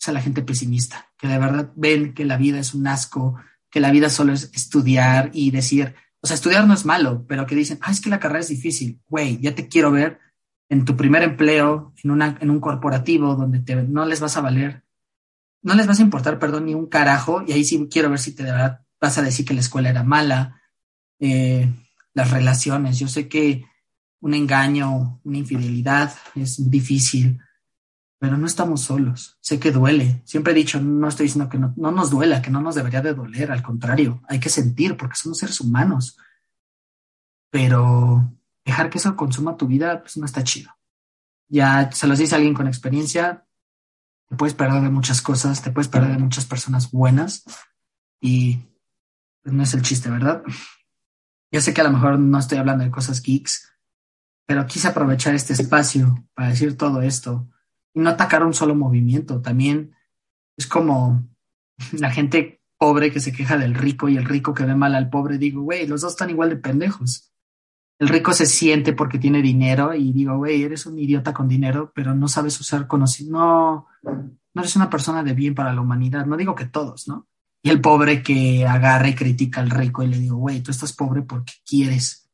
es 0.00 0.08
a 0.08 0.12
la 0.12 0.20
gente 0.20 0.42
pesimista, 0.42 1.10
que 1.18 1.26
de 1.26 1.40
verdad 1.40 1.72
ven 1.74 2.14
que 2.14 2.24
la 2.24 2.36
vida 2.36 2.60
es 2.60 2.74
un 2.74 2.86
asco, 2.86 3.34
que 3.70 3.80
la 3.80 3.90
vida 3.90 4.10
solo 4.10 4.32
es 4.32 4.50
estudiar 4.54 5.30
y 5.32 5.50
decir, 5.50 5.94
o 6.20 6.26
sea, 6.26 6.34
estudiar 6.34 6.66
no 6.66 6.74
es 6.74 6.84
malo, 6.84 7.24
pero 7.28 7.46
que 7.46 7.54
dicen, 7.54 7.78
ah, 7.82 7.90
es 7.90 8.00
que 8.00 8.10
la 8.10 8.20
carrera 8.20 8.40
es 8.40 8.48
difícil, 8.48 9.00
güey, 9.08 9.38
ya 9.40 9.54
te 9.54 9.68
quiero 9.68 9.90
ver 9.90 10.18
en 10.68 10.84
tu 10.84 10.96
primer 10.96 11.22
empleo, 11.22 11.92
en, 12.02 12.10
una, 12.10 12.36
en 12.40 12.50
un 12.50 12.60
corporativo 12.60 13.34
donde 13.34 13.60
te, 13.60 13.74
no 13.76 14.04
les 14.04 14.20
vas 14.20 14.36
a 14.36 14.40
valer 14.40 14.84
no 15.62 15.74
les 15.74 15.86
vas 15.86 15.98
a 15.98 16.02
importar, 16.02 16.38
perdón, 16.38 16.66
ni 16.66 16.74
un 16.74 16.86
carajo, 16.86 17.42
y 17.46 17.52
ahí 17.52 17.64
sí 17.64 17.88
quiero 17.90 18.10
ver 18.10 18.18
si 18.18 18.32
te 18.32 18.44
vas 19.00 19.18
a 19.18 19.22
decir 19.22 19.44
que 19.44 19.54
la 19.54 19.60
escuela 19.60 19.90
era 19.90 20.02
mala, 20.02 20.60
eh, 21.18 21.68
las 22.14 22.30
relaciones, 22.30 22.98
yo 22.98 23.08
sé 23.08 23.28
que 23.28 23.64
un 24.20 24.34
engaño, 24.34 25.20
una 25.24 25.38
infidelidad 25.38 26.12
es 26.34 26.70
difícil, 26.70 27.40
pero 28.18 28.36
no 28.36 28.46
estamos 28.46 28.82
solos, 28.82 29.38
sé 29.40 29.60
que 29.60 29.70
duele, 29.70 30.22
siempre 30.24 30.52
he 30.52 30.56
dicho, 30.56 30.80
no 30.80 31.08
estoy 31.08 31.26
diciendo 31.26 31.48
que 31.48 31.58
no, 31.58 31.72
no 31.76 31.92
nos 31.92 32.10
duela, 32.10 32.42
que 32.42 32.50
no 32.50 32.60
nos 32.60 32.74
debería 32.74 33.00
de 33.00 33.14
doler, 33.14 33.52
al 33.52 33.62
contrario, 33.62 34.22
hay 34.28 34.40
que 34.40 34.48
sentir 34.48 34.96
porque 34.96 35.14
somos 35.14 35.38
seres 35.38 35.60
humanos, 35.60 36.18
pero 37.50 38.32
dejar 38.64 38.90
que 38.90 38.98
eso 38.98 39.16
consuma 39.16 39.56
tu 39.56 39.66
vida, 39.66 40.00
pues 40.02 40.16
no 40.16 40.26
está 40.26 40.42
chido. 40.42 40.70
Ya 41.48 41.90
se 41.92 42.06
los 42.06 42.18
dice 42.18 42.34
alguien 42.34 42.54
con 42.54 42.66
experiencia, 42.66 43.46
te 44.28 44.36
puedes 44.36 44.54
perder 44.54 44.82
de 44.82 44.90
muchas 44.90 45.22
cosas, 45.22 45.62
te 45.62 45.70
puedes 45.70 45.88
perder 45.88 46.10
de 46.12 46.18
muchas 46.18 46.44
personas 46.44 46.90
buenas 46.90 47.44
y 48.20 48.58
pues, 49.42 49.54
no 49.54 49.62
es 49.62 49.72
el 49.74 49.82
chiste, 49.82 50.10
¿verdad? 50.10 50.42
Yo 51.50 51.60
sé 51.60 51.72
que 51.72 51.80
a 51.80 51.84
lo 51.84 51.92
mejor 51.92 52.18
no 52.18 52.38
estoy 52.38 52.58
hablando 52.58 52.84
de 52.84 52.90
cosas 52.90 53.22
geeks, 53.22 53.72
pero 54.44 54.66
quise 54.66 54.88
aprovechar 54.88 55.34
este 55.34 55.54
espacio 55.54 56.26
para 56.34 56.48
decir 56.48 56.76
todo 56.76 57.00
esto 57.00 57.48
y 57.94 58.00
no 58.00 58.10
atacar 58.10 58.44
un 58.44 58.54
solo 58.54 58.74
movimiento. 58.74 59.40
También 59.40 59.94
es 60.56 60.66
como 60.66 61.26
la 61.92 62.10
gente 62.10 62.60
pobre 62.78 63.10
que 63.12 63.20
se 63.20 63.32
queja 63.32 63.56
del 63.58 63.74
rico 63.74 64.08
y 64.08 64.16
el 64.16 64.24
rico 64.24 64.54
que 64.54 64.64
ve 64.64 64.74
mal 64.74 64.94
al 64.94 65.10
pobre. 65.10 65.38
Digo, 65.38 65.62
güey, 65.62 65.86
los 65.86 66.00
dos 66.00 66.12
están 66.12 66.30
igual 66.30 66.50
de 66.50 66.56
pendejos 66.56 67.28
el 67.98 68.08
rico 68.08 68.32
se 68.32 68.46
siente 68.46 68.92
porque 68.92 69.18
tiene 69.18 69.42
dinero 69.42 69.92
y 69.92 70.12
digo, 70.12 70.36
güey, 70.36 70.62
eres 70.62 70.86
un 70.86 70.98
idiota 70.98 71.34
con 71.34 71.48
dinero, 71.48 71.92
pero 71.94 72.14
no 72.14 72.28
sabes 72.28 72.58
usar 72.60 72.86
conocimiento, 72.86 73.38
no, 73.38 73.86
no 74.54 74.62
eres 74.62 74.76
una 74.76 74.88
persona 74.88 75.24
de 75.24 75.34
bien 75.34 75.54
para 75.54 75.72
la 75.72 75.80
humanidad, 75.80 76.24
no 76.24 76.36
digo 76.36 76.54
que 76.54 76.66
todos, 76.66 77.08
¿no? 77.08 77.26
Y 77.60 77.70
el 77.70 77.80
pobre 77.80 78.22
que 78.22 78.64
agarra 78.64 79.08
y 79.08 79.16
critica 79.16 79.60
al 79.60 79.70
rico 79.70 80.04
y 80.04 80.06
le 80.06 80.18
digo, 80.18 80.36
güey, 80.36 80.62
tú 80.62 80.70
estás 80.70 80.92
pobre 80.92 81.22
porque 81.22 81.54
quieres. 81.68 82.30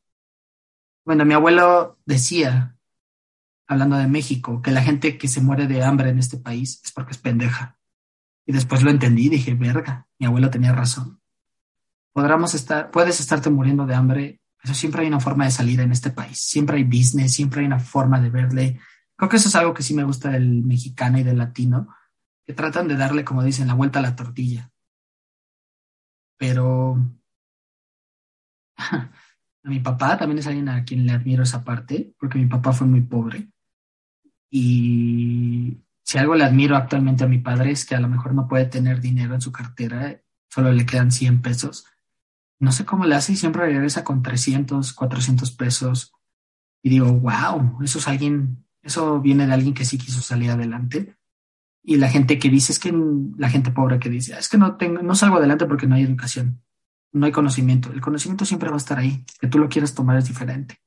Bueno, 1.06 1.24
mi 1.24 1.32
abuelo 1.32 1.98
decía, 2.04 2.73
hablando 3.66 3.96
de 3.96 4.06
México, 4.06 4.62
que 4.62 4.70
la 4.70 4.82
gente 4.82 5.18
que 5.18 5.28
se 5.28 5.40
muere 5.40 5.66
de 5.66 5.82
hambre 5.82 6.10
en 6.10 6.18
este 6.18 6.38
país 6.38 6.80
es 6.84 6.92
porque 6.92 7.12
es 7.12 7.18
pendeja. 7.18 7.78
Y 8.46 8.52
después 8.52 8.82
lo 8.82 8.90
entendí, 8.90 9.28
dije, 9.28 9.54
verga, 9.54 10.06
mi 10.18 10.26
abuelo 10.26 10.50
tenía 10.50 10.72
razón. 10.72 11.20
Podremos 12.12 12.54
estar, 12.54 12.90
puedes 12.90 13.20
estarte 13.20 13.50
muriendo 13.50 13.86
de 13.86 13.94
hambre, 13.94 14.40
pero 14.62 14.74
siempre 14.74 15.02
hay 15.02 15.08
una 15.08 15.20
forma 15.20 15.44
de 15.44 15.50
salir 15.50 15.80
en 15.80 15.92
este 15.92 16.10
país. 16.10 16.38
Siempre 16.40 16.76
hay 16.76 16.84
business, 16.84 17.34
siempre 17.34 17.60
hay 17.60 17.66
una 17.66 17.80
forma 17.80 18.20
de 18.20 18.30
verle. 18.30 18.80
Creo 19.16 19.28
que 19.28 19.36
eso 19.36 19.48
es 19.48 19.54
algo 19.54 19.74
que 19.74 19.82
sí 19.82 19.94
me 19.94 20.04
gusta 20.04 20.30
del 20.30 20.62
mexicano 20.62 21.18
y 21.18 21.22
del 21.22 21.38
latino, 21.38 21.88
que 22.44 22.52
tratan 22.52 22.86
de 22.88 22.96
darle, 22.96 23.24
como 23.24 23.42
dicen, 23.42 23.66
la 23.66 23.74
vuelta 23.74 23.98
a 23.98 24.02
la 24.02 24.14
tortilla. 24.14 24.70
Pero 26.36 26.96
a 28.76 29.10
mi 29.62 29.80
papá 29.80 30.18
también 30.18 30.38
es 30.38 30.46
alguien 30.46 30.68
a 30.68 30.84
quien 30.84 31.06
le 31.06 31.12
admiro 31.12 31.42
esa 31.42 31.64
parte, 31.64 32.14
porque 32.18 32.38
mi 32.38 32.46
papá 32.46 32.72
fue 32.72 32.86
muy 32.86 33.00
pobre. 33.00 33.53
Y 34.56 35.82
si 36.04 36.16
algo 36.16 36.36
le 36.36 36.44
admiro 36.44 36.76
actualmente 36.76 37.24
a 37.24 37.26
mi 37.26 37.38
padre 37.38 37.72
es 37.72 37.84
que 37.84 37.96
a 37.96 38.00
lo 38.00 38.06
mejor 38.06 38.34
no 38.34 38.46
puede 38.46 38.66
tener 38.66 39.00
dinero 39.00 39.34
en 39.34 39.40
su 39.40 39.50
cartera, 39.50 40.22
solo 40.48 40.70
le 40.70 40.86
quedan 40.86 41.10
100 41.10 41.42
pesos. 41.42 41.86
No 42.60 42.70
sé 42.70 42.84
cómo 42.84 43.04
le 43.04 43.16
hace 43.16 43.32
y 43.32 43.36
siempre 43.36 43.66
regresa 43.66 44.04
con 44.04 44.22
300, 44.22 44.92
400 44.92 45.50
pesos. 45.50 46.14
Y 46.84 46.90
digo, 46.90 47.12
wow, 47.12 47.80
eso 47.82 47.98
es 47.98 48.06
alguien, 48.06 48.64
eso 48.80 49.20
viene 49.20 49.48
de 49.48 49.54
alguien 49.54 49.74
que 49.74 49.84
sí 49.84 49.98
quiso 49.98 50.20
salir 50.20 50.52
adelante. 50.52 51.16
Y 51.82 51.96
la 51.96 52.08
gente 52.08 52.38
que 52.38 52.48
dice, 52.48 52.70
es 52.70 52.78
que 52.78 52.94
la 53.36 53.50
gente 53.50 53.72
pobre 53.72 53.98
que 53.98 54.08
dice, 54.08 54.38
es 54.38 54.48
que 54.48 54.56
no 54.56 54.76
tengo, 54.76 55.02
no 55.02 55.16
salgo 55.16 55.38
adelante 55.38 55.66
porque 55.66 55.88
no 55.88 55.96
hay 55.96 56.04
educación, 56.04 56.62
no 57.10 57.26
hay 57.26 57.32
conocimiento. 57.32 57.92
El 57.92 58.00
conocimiento 58.00 58.44
siempre 58.44 58.68
va 58.68 58.76
a 58.76 58.78
estar 58.78 59.00
ahí, 59.00 59.26
que 59.40 59.48
tú 59.48 59.58
lo 59.58 59.68
quieras 59.68 59.94
tomar 59.94 60.16
es 60.16 60.28
diferente. 60.28 60.78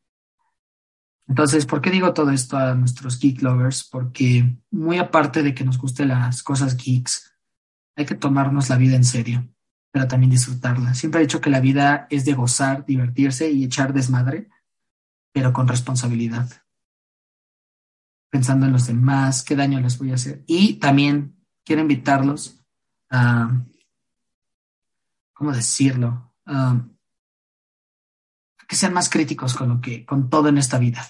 Entonces, 1.27 1.65
¿por 1.65 1.81
qué 1.81 1.91
digo 1.91 2.13
todo 2.13 2.31
esto 2.31 2.57
a 2.57 2.73
nuestros 2.73 3.19
geek 3.19 3.41
lovers? 3.41 3.83
Porque 3.83 4.57
muy 4.71 4.97
aparte 4.97 5.43
de 5.43 5.53
que 5.53 5.65
nos 5.65 5.77
gusten 5.77 6.07
las 6.07 6.41
cosas 6.41 6.77
geeks, 6.77 7.33
hay 7.95 8.05
que 8.05 8.15
tomarnos 8.15 8.69
la 8.69 8.77
vida 8.77 8.95
en 8.95 9.03
serio, 9.03 9.47
pero 9.91 10.07
también 10.07 10.29
disfrutarla. 10.29 10.93
Siempre 10.93 11.19
he 11.19 11.23
dicho 11.25 11.41
que 11.41 11.49
la 11.49 11.59
vida 11.59 12.07
es 12.09 12.23
de 12.25 12.33
gozar, 12.33 12.85
divertirse 12.85 13.51
y 13.51 13.65
echar 13.65 13.91
desmadre, 13.91 14.49
pero 15.33 15.51
con 15.51 15.67
responsabilidad. 15.67 16.49
Pensando 18.29 18.65
en 18.65 18.71
los 18.71 18.87
demás, 18.87 19.43
qué 19.43 19.55
daño 19.55 19.79
les 19.79 19.97
voy 19.97 20.11
a 20.11 20.15
hacer. 20.15 20.43
Y 20.47 20.75
también 20.75 21.35
quiero 21.65 21.81
invitarlos 21.81 22.63
a, 23.09 23.65
¿cómo 25.33 25.51
decirlo? 25.51 26.33
Que 28.67 28.75
sean 28.75 28.93
más 28.93 29.09
críticos 29.09 29.55
con 29.55 29.69
lo 29.69 29.81
que, 29.81 30.05
con 30.05 30.29
todo 30.29 30.49
en 30.49 30.57
esta 30.57 30.77
vida 30.77 31.07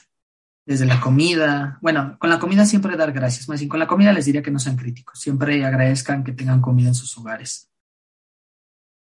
desde 0.68 0.86
la 0.86 1.00
comida. 1.00 1.80
Bueno, 1.82 2.18
con 2.20 2.30
la 2.30 2.40
comida 2.40 2.66
siempre 2.66 2.98
dar 2.98 3.14
gracias. 3.14 3.48
Más 3.48 3.60
bien, 3.60 3.70
con 3.70 3.80
la 3.80 3.88
comida 3.88 4.12
les 4.12 4.26
diría 4.26 4.44
que 4.44 4.52
no 4.52 4.60
sean 4.60 4.76
críticos. 4.76 5.20
Siempre 5.20 5.66
agradezcan 5.66 6.26
que 6.26 6.34
tengan 6.34 6.62
comida 6.62 6.90
en 6.90 6.96
sus 6.96 7.18
hogares. 7.18 7.72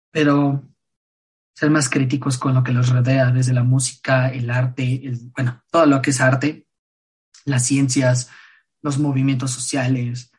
Pero 0.09 0.63
ser 1.53 1.69
más 1.69 1.89
críticos 1.89 2.37
con 2.37 2.53
lo 2.53 2.63
que 2.63 2.71
los 2.71 2.89
rodea, 2.89 3.31
desde 3.31 3.53
la 3.53 3.63
música, 3.63 4.29
el 4.29 4.49
arte, 4.49 5.11
bueno, 5.35 5.61
todo 5.69 5.85
lo 5.85 6.01
que 6.01 6.11
es 6.11 6.21
arte, 6.21 6.67
las 7.43 7.65
ciencias, 7.65 8.29
los 8.81 8.97
movimientos 8.97 9.51
sociales, 9.51 10.31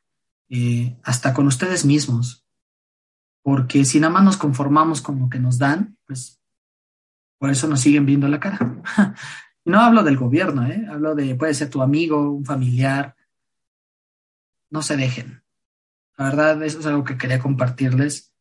eh, 0.49 0.97
hasta 1.03 1.35
con 1.35 1.47
ustedes 1.47 1.85
mismos. 1.85 2.47
Porque 3.43 3.85
si 3.85 4.01
nada 4.01 4.15
más 4.15 4.25
nos 4.25 4.37
conformamos 4.39 5.03
con 5.03 5.19
lo 5.19 5.29
que 5.29 5.39
nos 5.39 5.59
dan, 5.59 5.99
pues 6.07 6.38
por 7.39 7.51
eso 7.51 7.69
nos 7.69 7.81
siguen 7.81 8.05
viendo 8.05 8.29
la 8.29 8.41
cara. 8.41 8.59
no 9.65 9.81
hablo 9.81 10.03
del 10.03 10.17
gobierno, 10.17 10.67
¿eh? 10.67 10.87
hablo 10.91 11.15
de, 11.15 11.35
puede 11.35 11.55
ser 11.55 11.71
tu 11.71 11.83
amigo, 11.83 12.31
un 12.31 12.45
familiar. 12.45 13.15
No 14.71 14.83
se 14.83 14.97
dejen. 14.97 15.43
La 16.17 16.25
verdad, 16.27 16.63
eso 16.65 16.81
es 16.81 16.87
algo 16.87 17.05
que 17.05 17.17
quería 17.17 17.39
compartirles. 17.39 18.33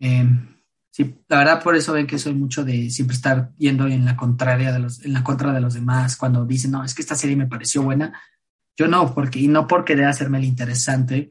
Em, 0.00 0.60
sí, 0.90 1.22
la 1.28 1.38
verdad, 1.38 1.62
por 1.62 1.76
eso 1.76 1.92
ven 1.92 2.06
que 2.06 2.18
soy 2.18 2.34
mucho 2.34 2.64
de 2.64 2.90
siempre 2.90 3.14
estar 3.14 3.52
yendo 3.56 3.86
en 3.86 4.04
la 4.04 4.16
contraria 4.16 4.72
de 4.72 4.80
los, 4.80 5.04
en 5.04 5.12
la 5.12 5.22
contra 5.22 5.52
de 5.52 5.60
los 5.60 5.74
demás 5.74 6.16
cuando 6.16 6.44
dicen, 6.44 6.72
no, 6.72 6.84
es 6.84 6.94
que 6.94 7.02
esta 7.02 7.14
serie 7.14 7.36
me 7.36 7.46
pareció 7.46 7.82
buena. 7.82 8.20
Yo 8.76 8.88
no, 8.88 9.14
porque, 9.14 9.38
y 9.38 9.48
no 9.48 9.66
por 9.66 9.84
querer 9.84 10.06
hacerme 10.06 10.38
el 10.38 10.44
interesante, 10.44 11.30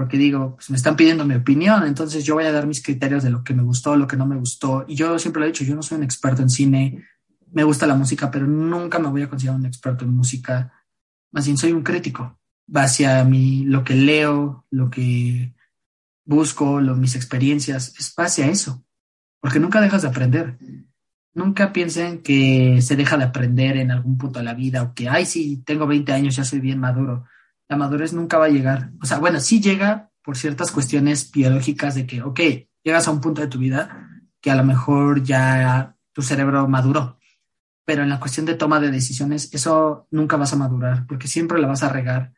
porque 0.00 0.16
digo, 0.16 0.54
pues 0.54 0.70
me 0.70 0.78
están 0.78 0.96
pidiendo 0.96 1.26
mi 1.26 1.34
opinión, 1.34 1.86
entonces 1.86 2.24
yo 2.24 2.32
voy 2.32 2.44
a 2.44 2.52
dar 2.52 2.66
mis 2.66 2.82
criterios 2.82 3.22
de 3.22 3.28
lo 3.28 3.44
que 3.44 3.52
me 3.52 3.62
gustó, 3.62 3.96
lo 3.96 4.06
que 4.06 4.16
no 4.16 4.24
me 4.26 4.36
gustó. 4.36 4.86
Y 4.88 4.94
yo 4.94 5.18
siempre 5.18 5.40
lo 5.40 5.44
he 5.44 5.50
dicho, 5.50 5.62
yo 5.62 5.74
no 5.74 5.82
soy 5.82 5.98
un 5.98 6.04
experto 6.04 6.40
en 6.40 6.48
cine, 6.48 7.04
me 7.52 7.64
gusta 7.64 7.86
la 7.86 7.94
música, 7.94 8.30
pero 8.30 8.46
nunca 8.46 8.98
me 8.98 9.08
voy 9.08 9.20
a 9.20 9.28
considerar 9.28 9.60
un 9.60 9.66
experto 9.66 10.06
en 10.06 10.16
música. 10.16 10.72
Más 11.32 11.44
bien 11.44 11.58
soy 11.58 11.72
un 11.72 11.82
crítico. 11.82 12.38
Hacia 12.74 13.22
mí, 13.24 13.66
lo 13.66 13.84
que 13.84 13.92
leo, 13.92 14.64
lo 14.70 14.88
que 14.88 15.54
busco, 16.24 16.80
lo, 16.80 16.96
mis 16.96 17.14
experiencias, 17.14 17.94
es 17.98 18.14
base 18.14 18.44
a 18.44 18.48
eso. 18.48 18.82
Porque 19.38 19.60
nunca 19.60 19.82
dejas 19.82 20.00
de 20.00 20.08
aprender. 20.08 20.56
Nunca 21.34 21.74
piensen 21.74 22.22
que 22.22 22.80
se 22.80 22.96
deja 22.96 23.18
de 23.18 23.24
aprender 23.24 23.76
en 23.76 23.90
algún 23.90 24.16
punto 24.16 24.38
de 24.38 24.46
la 24.46 24.54
vida 24.54 24.82
o 24.82 24.94
que, 24.94 25.10
ay, 25.10 25.26
sí, 25.26 25.62
tengo 25.66 25.86
20 25.86 26.10
años, 26.10 26.36
ya 26.36 26.44
soy 26.44 26.60
bien 26.60 26.80
maduro. 26.80 27.26
La 27.70 27.76
madurez 27.76 28.12
nunca 28.12 28.36
va 28.36 28.44
a 28.44 28.50
llegar. 28.50 28.90
O 29.02 29.06
sea, 29.06 29.18
bueno, 29.18 29.40
sí 29.40 29.62
llega 29.62 30.10
por 30.22 30.36
ciertas 30.36 30.70
cuestiones 30.70 31.30
biológicas 31.30 31.94
de 31.94 32.06
que, 32.06 32.20
ok, 32.20 32.40
llegas 32.84 33.08
a 33.08 33.10
un 33.10 33.22
punto 33.22 33.40
de 33.40 33.48
tu 33.48 33.58
vida 33.58 34.06
que 34.42 34.50
a 34.50 34.54
lo 34.54 34.64
mejor 34.64 35.22
ya 35.22 35.96
tu 36.12 36.20
cerebro 36.20 36.68
maduró 36.68 37.16
pero 37.90 38.04
en 38.04 38.08
la 38.08 38.20
cuestión 38.20 38.46
de 38.46 38.54
toma 38.54 38.78
de 38.78 38.92
decisiones, 38.92 39.52
eso 39.52 40.06
nunca 40.12 40.36
vas 40.36 40.52
a 40.52 40.56
madurar, 40.56 41.08
porque 41.08 41.26
siempre 41.26 41.60
la 41.60 41.66
vas 41.66 41.82
a 41.82 41.88
regar 41.88 42.32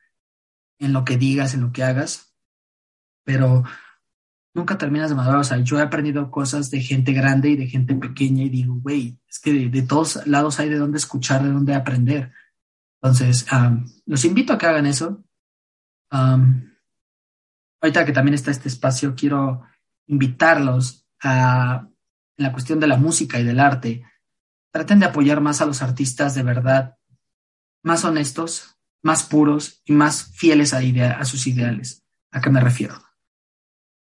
en 0.79 0.95
lo 0.95 1.05
que 1.05 1.19
digas, 1.19 1.53
en 1.53 1.61
lo 1.61 1.73
que 1.73 1.83
hagas, 1.83 2.35
pero 3.23 3.63
nunca 4.55 4.79
terminas 4.79 5.11
de 5.11 5.17
madurar. 5.17 5.41
O 5.41 5.45
sea, 5.45 5.59
yo 5.59 5.79
he 5.79 5.83
aprendido 5.83 6.31
cosas 6.31 6.71
de 6.71 6.81
gente 6.81 7.13
grande 7.13 7.51
y 7.51 7.57
de 7.57 7.67
gente 7.67 7.95
pequeña 7.95 8.45
y 8.45 8.49
digo, 8.49 8.77
güey, 8.77 9.21
es 9.29 9.41
que 9.41 9.69
de, 9.69 9.83
todos 9.83 10.27
lados 10.27 10.59
hay 10.59 10.71
de 10.71 10.79
dónde 10.79 10.97
escuchar, 10.97 11.43
de 11.43 11.51
dónde 11.51 11.75
aprender. 11.75 12.33
Entonces, 13.03 13.47
los 14.07 14.25
invito 14.25 14.53
a 14.53 14.59
que 14.59 14.67
hagan 14.67 14.87
eso. 14.87 15.25
ahorita 16.11 18.05
que 18.05 18.13
también 18.13 18.35
está 18.35 18.53
este 18.53 18.69
espacio, 18.69 19.15
quiero 19.17 19.63
invitarlos 20.07 21.05
a 21.21 21.89
la 22.37 22.53
cuestión 22.53 22.79
de 22.79 22.87
la 22.87 22.97
música 22.97 23.41
y 23.41 23.45
del 23.45 23.61
arte 23.61 24.05
traten 24.71 25.01
de 25.01 25.07
apoyar 25.07 25.41
más 25.41 25.61
a 25.61 25.67
los 25.67 25.83
artistas 25.83 26.35
de 26.35 26.43
verdad, 26.43 26.97
más 27.83 28.05
honestos, 28.05 28.77
más 29.03 29.25
puros 29.25 29.83
y 29.85 29.93
más 29.93 30.33
fieles 30.35 30.73
a, 30.73 30.79
a 30.79 31.25
sus 31.25 31.47
ideales. 31.47 32.05
¿A 32.31 32.41
qué 32.41 32.51
me 32.51 32.61
refiero? 32.61 32.95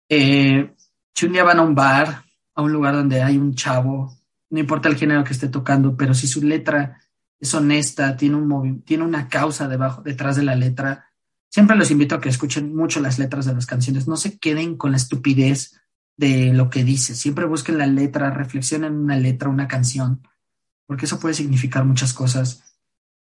Eh, 0.08 0.74
si 1.14 1.26
un 1.26 1.32
día 1.32 1.44
van 1.44 1.58
a 1.58 1.62
un 1.62 1.74
bar, 1.74 2.24
a 2.54 2.62
un 2.62 2.72
lugar 2.72 2.94
donde 2.94 3.22
hay 3.22 3.36
un 3.36 3.54
chavo, 3.54 4.16
no 4.50 4.58
importa 4.58 4.88
el 4.88 4.96
género 4.96 5.24
que 5.24 5.32
esté 5.32 5.48
tocando, 5.48 5.96
pero 5.96 6.14
si 6.14 6.28
su 6.28 6.42
letra 6.42 7.00
es 7.40 7.54
honesta, 7.54 8.16
tiene, 8.16 8.36
un 8.36 8.82
tiene 8.82 9.04
una 9.04 9.28
causa 9.28 9.66
debajo, 9.66 10.02
detrás 10.02 10.36
de 10.36 10.42
la 10.42 10.54
letra, 10.54 11.06
siempre 11.48 11.76
los 11.76 11.90
invito 11.90 12.14
a 12.14 12.20
que 12.20 12.28
escuchen 12.28 12.74
mucho 12.76 13.00
las 13.00 13.18
letras 13.18 13.46
de 13.46 13.54
las 13.54 13.66
canciones. 13.66 14.06
No 14.06 14.16
se 14.16 14.38
queden 14.38 14.76
con 14.76 14.90
la 14.90 14.98
estupidez 14.98 15.80
de 16.16 16.52
lo 16.52 16.68
que 16.68 16.84
dice. 16.84 17.14
Siempre 17.14 17.46
busquen 17.46 17.78
la 17.78 17.86
letra, 17.86 18.30
reflexionen 18.30 18.92
en 18.92 18.98
una 18.98 19.16
letra, 19.16 19.48
una 19.48 19.66
canción 19.66 20.22
porque 20.90 21.04
eso 21.04 21.20
puede 21.20 21.36
significar 21.36 21.84
muchas 21.84 22.12
cosas. 22.12 22.64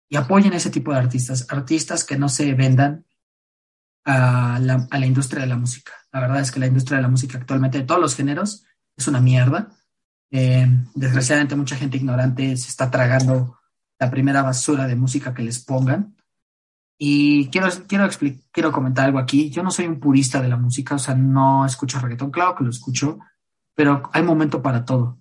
Y 0.10 0.16
apoyen 0.16 0.54
ese 0.54 0.72
tipo 0.72 0.92
de 0.92 0.98
artistas, 0.98 1.46
artistas 1.52 2.04
que 2.04 2.18
no 2.18 2.28
se 2.28 2.52
vendan 2.56 3.06
a 4.06 4.58
la, 4.60 5.06
industria 5.06 5.42
de 5.42 5.50
la 5.50 5.56
música. 5.56 5.92
La 6.12 6.20
verdad 6.20 6.40
es 6.40 6.50
que 6.50 6.60
la 6.60 6.66
industria 6.66 6.96
de 6.96 7.04
la 7.04 7.10
música 7.10 7.38
actualmente, 7.38 7.78
de 7.78 7.84
todos 7.84 8.02
los 8.02 8.16
géneros, 8.16 8.66
es 8.98 9.08
una 9.08 9.22
mierda. 9.22 9.70
Eh, 10.32 10.68
desgraciadamente 10.96 11.56
mucha 11.56 11.76
gente 11.76 11.98
ignorante 11.98 12.58
se 12.58 12.70
está 12.70 12.90
tragando 12.90 13.60
la 14.04 14.12
primera 14.12 14.42
basura 14.42 14.88
de 14.88 14.96
música 14.96 15.34
que 15.34 15.44
les 15.44 15.64
pongan. 15.64 16.16
Y 16.98 17.48
quiero, 17.50 17.68
quiero, 17.88 18.08
quiero 18.52 18.72
comentar 18.72 19.06
algo 19.06 19.20
aquí. 19.20 19.50
Yo 19.50 19.64
no 19.64 19.72
soy 19.72 19.88
un 19.88 20.00
purista 20.00 20.42
de 20.42 20.50
la 20.50 20.58
música, 20.58 20.96
o 20.96 21.00
sea, 21.00 21.16
no 21.16 21.66
escucho 21.66 22.00
reggaetón, 22.00 22.32
claro 22.32 22.56
que 22.56 22.64
lo 22.64 22.70
escucho, 22.70 23.20
pero 23.76 24.10
hay 24.14 24.24
momento 24.24 24.62
para 24.62 24.86
todo 24.86 25.20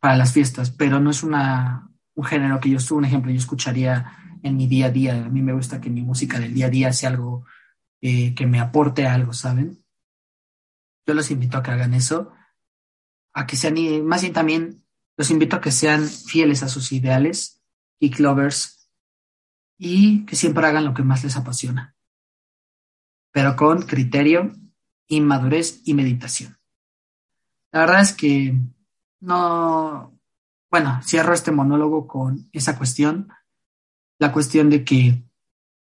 para 0.00 0.16
las 0.16 0.32
fiestas, 0.32 0.70
pero 0.70 0.98
no 0.98 1.10
es 1.10 1.22
una, 1.22 1.90
un 2.14 2.24
género 2.24 2.58
que 2.58 2.70
yo, 2.70 2.78
un 2.96 3.04
ejemplo, 3.04 3.30
yo 3.30 3.38
escucharía 3.38 4.16
en 4.42 4.56
mi 4.56 4.66
día 4.66 4.86
a 4.86 4.90
día. 4.90 5.26
A 5.26 5.28
mí 5.28 5.42
me 5.42 5.52
gusta 5.52 5.80
que 5.80 5.90
mi 5.90 6.00
música 6.00 6.40
del 6.40 6.54
día 6.54 6.66
a 6.66 6.70
día 6.70 6.92
sea 6.92 7.10
algo 7.10 7.44
eh, 8.00 8.34
que 8.34 8.46
me 8.46 8.58
aporte 8.58 9.06
algo, 9.06 9.34
¿saben? 9.34 9.84
Yo 11.06 11.14
los 11.14 11.30
invito 11.30 11.58
a 11.58 11.62
que 11.62 11.70
hagan 11.70 11.92
eso, 11.92 12.32
a 13.34 13.46
que 13.46 13.56
sean, 13.56 13.74
más 14.06 14.22
bien 14.22 14.32
también 14.32 14.84
los 15.16 15.30
invito 15.30 15.56
a 15.56 15.60
que 15.60 15.70
sean 15.70 16.06
fieles 16.06 16.62
a 16.62 16.68
sus 16.68 16.92
ideales, 16.92 17.59
y 18.00 18.10
lovers, 18.20 18.88
y 19.78 20.26
que 20.26 20.34
siempre 20.34 20.66
hagan 20.66 20.84
lo 20.84 20.94
que 20.94 21.04
más 21.04 21.22
les 21.22 21.36
apasiona, 21.36 21.94
pero 23.30 23.54
con 23.54 23.82
criterio, 23.82 24.52
inmadurez 25.06 25.82
y 25.84 25.94
meditación. 25.94 26.58
La 27.70 27.80
verdad 27.80 28.00
es 28.00 28.12
que 28.12 28.58
no, 29.20 30.18
bueno, 30.70 31.00
cierro 31.04 31.34
este 31.34 31.52
monólogo 31.52 32.08
con 32.08 32.48
esa 32.52 32.76
cuestión, 32.76 33.28
la 34.18 34.32
cuestión 34.32 34.70
de 34.70 34.84
que 34.84 35.22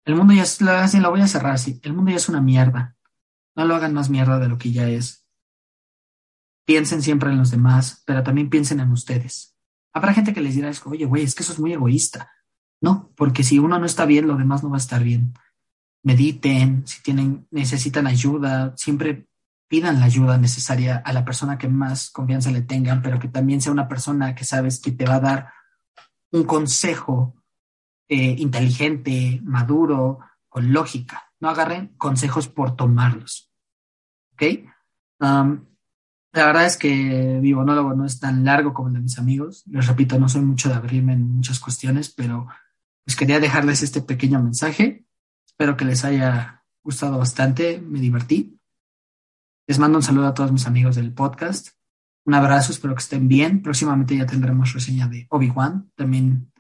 el 0.04 0.14
mundo 0.14 0.35
ya 0.35 0.42
es, 0.42 0.61
así 0.62 1.00
lo 1.00 1.11
voy 1.11 1.20
a 1.20 1.28
cerrar 1.28 1.52
así, 1.52 1.81
el 1.83 1.92
mundo 1.92 2.11
ya 2.11 2.16
es 2.16 2.28
una 2.28 2.40
mierda. 2.40 2.96
No 3.54 3.64
lo 3.64 3.74
hagan 3.74 3.94
más 3.94 4.11
mierda 4.11 4.38
de 4.38 4.48
lo 4.48 4.57
que 4.57 4.70
ya 4.70 4.88
es. 4.88 5.26
Piensen 6.64 7.02
siempre 7.02 7.31
en 7.31 7.38
los 7.38 7.50
demás, 7.50 8.02
pero 8.07 8.22
también 8.22 8.48
piensen 8.50 8.81
en 8.81 8.92
ustedes. 8.92 9.57
Habrá 9.98 10.14
gente 10.14 10.32
que 10.32 10.40
les 10.40 10.54
dirá, 10.54 10.70
oye, 10.84 11.06
güey, 11.06 11.24
es 11.24 11.34
que 11.34 11.42
eso 11.42 11.52
es 11.52 11.58
muy 11.58 11.72
egoísta. 11.72 12.30
No, 12.80 13.11
porque 13.16 13.42
si 13.42 13.58
uno 13.58 13.80
no 13.80 13.84
está 13.84 14.06
bien, 14.06 14.28
lo 14.28 14.37
demás 14.37 14.62
no 14.62 14.70
va 14.70 14.76
a 14.76 14.78
estar 14.78 15.02
bien. 15.02 15.34
Mediten, 16.04 16.87
si 16.87 17.02
tienen, 17.02 17.48
necesitan 17.50 18.06
ayuda, 18.06 18.74
siempre 18.76 19.26
pidan 19.66 19.98
la 19.98 20.06
ayuda 20.06 20.38
necesaria 20.38 21.02
a 21.04 21.12
la 21.12 21.24
persona 21.24 21.58
que 21.58 21.66
más 21.66 22.11
confianza 22.11 22.52
le 22.52 22.62
tengan, 22.62 23.02
pero 23.02 23.18
que 23.18 23.26
también 23.26 23.61
sea 23.61 23.72
una 23.72 23.88
persona 23.88 24.37
que 24.37 24.44
sabes 24.44 24.78
que 24.78 24.92
te 24.92 25.04
va 25.04 25.16
a 25.16 25.20
dar 25.20 25.52
un 26.30 26.44
consejo 26.44 27.34
eh, 28.08 28.37
inteligente, 28.38 29.40
maduro, 29.42 30.20
con 30.48 30.72
lógica. 30.72 31.32
No 31.40 31.48
agarren 31.48 31.88
consejos 31.98 32.46
por 32.46 32.76
tomarlos. 32.76 33.52
¿Ok? 34.34 34.42
Um, 35.18 35.64
la 36.38 36.46
verdad 36.46 36.66
es 36.66 36.77
que 36.77 37.40
mi 37.42 37.53
monólogo 37.53 37.94
no 37.94 38.07
es 38.07 38.20
tan 38.20 38.44
largo 38.44 38.72
como 38.72 38.88
el 38.88 38.94
de 38.94 39.01
mis 39.01 39.18
amigos. 39.18 39.64
Les 39.66 39.88
repito, 39.88 40.20
no 40.20 40.29
soy 40.29 40.42
mucho 40.42 40.68
de 40.68 40.77
abrirme 40.77 41.14
en 41.14 41.29
muchas 41.29 41.59
cuestiones, 41.59 42.11
pero 42.11 42.46
pues 43.05 43.16
quería 43.16 43.40
dejarles 43.40 43.83
este 43.83 44.03
pequeño 44.03 44.40
mensaje. 44.40 45.05
Espero 45.44 45.77
que 45.77 45.85
les 45.85 46.05
haya 46.05 46.62
gustado 46.85 47.18
bastante. 47.18 47.81
Me 47.81 47.98
divertí. 47.98 48.57
Les 49.66 49.81
mando 49.81 49.98
un 49.98 50.05
saludo 50.05 50.29
a 50.29 50.35
todos 50.35 50.53
mis 50.53 50.68
amigos 50.68 50.94
del 50.94 51.12
podcast. 51.12 51.70
Un 52.24 52.35
abrazo, 52.35 52.70
espero 52.70 52.94
que 52.94 53.03
estén 53.03 53.27
bien. 53.27 53.61
Próximamente 53.61 54.16
ya 54.16 54.27
tendremos 54.27 54.72
reseña 54.72 55.09
de 55.09 55.27
Obi-Wan. 55.31 55.90
También 55.96 56.53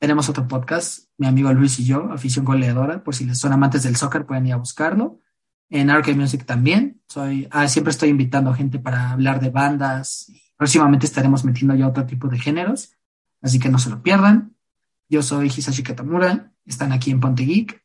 tenemos 0.00 0.30
otro 0.30 0.48
podcast, 0.48 1.10
mi 1.18 1.26
amigo 1.26 1.52
Luis 1.52 1.78
y 1.80 1.84
yo, 1.84 2.10
Afición 2.10 2.46
Goleadora. 2.46 3.04
Por 3.04 3.14
si 3.14 3.26
les 3.26 3.38
son 3.38 3.52
amantes 3.52 3.82
del 3.82 3.96
soccer, 3.96 4.24
pueden 4.24 4.46
ir 4.46 4.54
a 4.54 4.56
buscarlo. 4.56 5.20
En 5.70 5.90
Arcade 5.90 6.16
Music 6.16 6.44
también. 6.44 7.00
Soy, 7.08 7.48
ah, 7.50 7.68
siempre 7.68 7.90
estoy 7.90 8.08
invitando 8.08 8.54
gente 8.54 8.78
para 8.78 9.10
hablar 9.10 9.40
de 9.40 9.50
bandas. 9.50 10.32
Próximamente 10.56 11.06
estaremos 11.06 11.44
metiendo 11.44 11.74
ya 11.74 11.88
otro 11.88 12.06
tipo 12.06 12.28
de 12.28 12.38
géneros. 12.38 12.92
Así 13.42 13.58
que 13.58 13.68
no 13.68 13.78
se 13.78 13.90
lo 13.90 14.02
pierdan. 14.02 14.54
Yo 15.08 15.22
soy 15.22 15.46
Hisashi 15.46 15.82
Katamura. 15.82 16.52
Están 16.64 16.92
aquí 16.92 17.10
en 17.10 17.20
Ponte 17.20 17.44
Geek. 17.44 17.82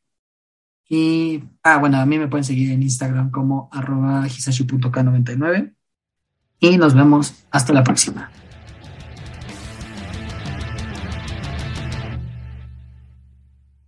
Y, 0.90 1.44
ah, 1.64 1.78
bueno, 1.78 1.98
a 1.98 2.06
mí 2.06 2.18
me 2.20 2.28
pueden 2.28 2.44
seguir 2.44 2.72
en 2.72 2.84
Instagram 2.84 3.32
como 3.32 3.70
arroba 3.72 4.28
hisashi.k99. 4.28 5.74
Y 6.60 6.78
nos 6.78 6.94
vemos 6.94 7.46
hasta 7.52 7.74
la 7.74 7.84
próxima. 7.84 8.32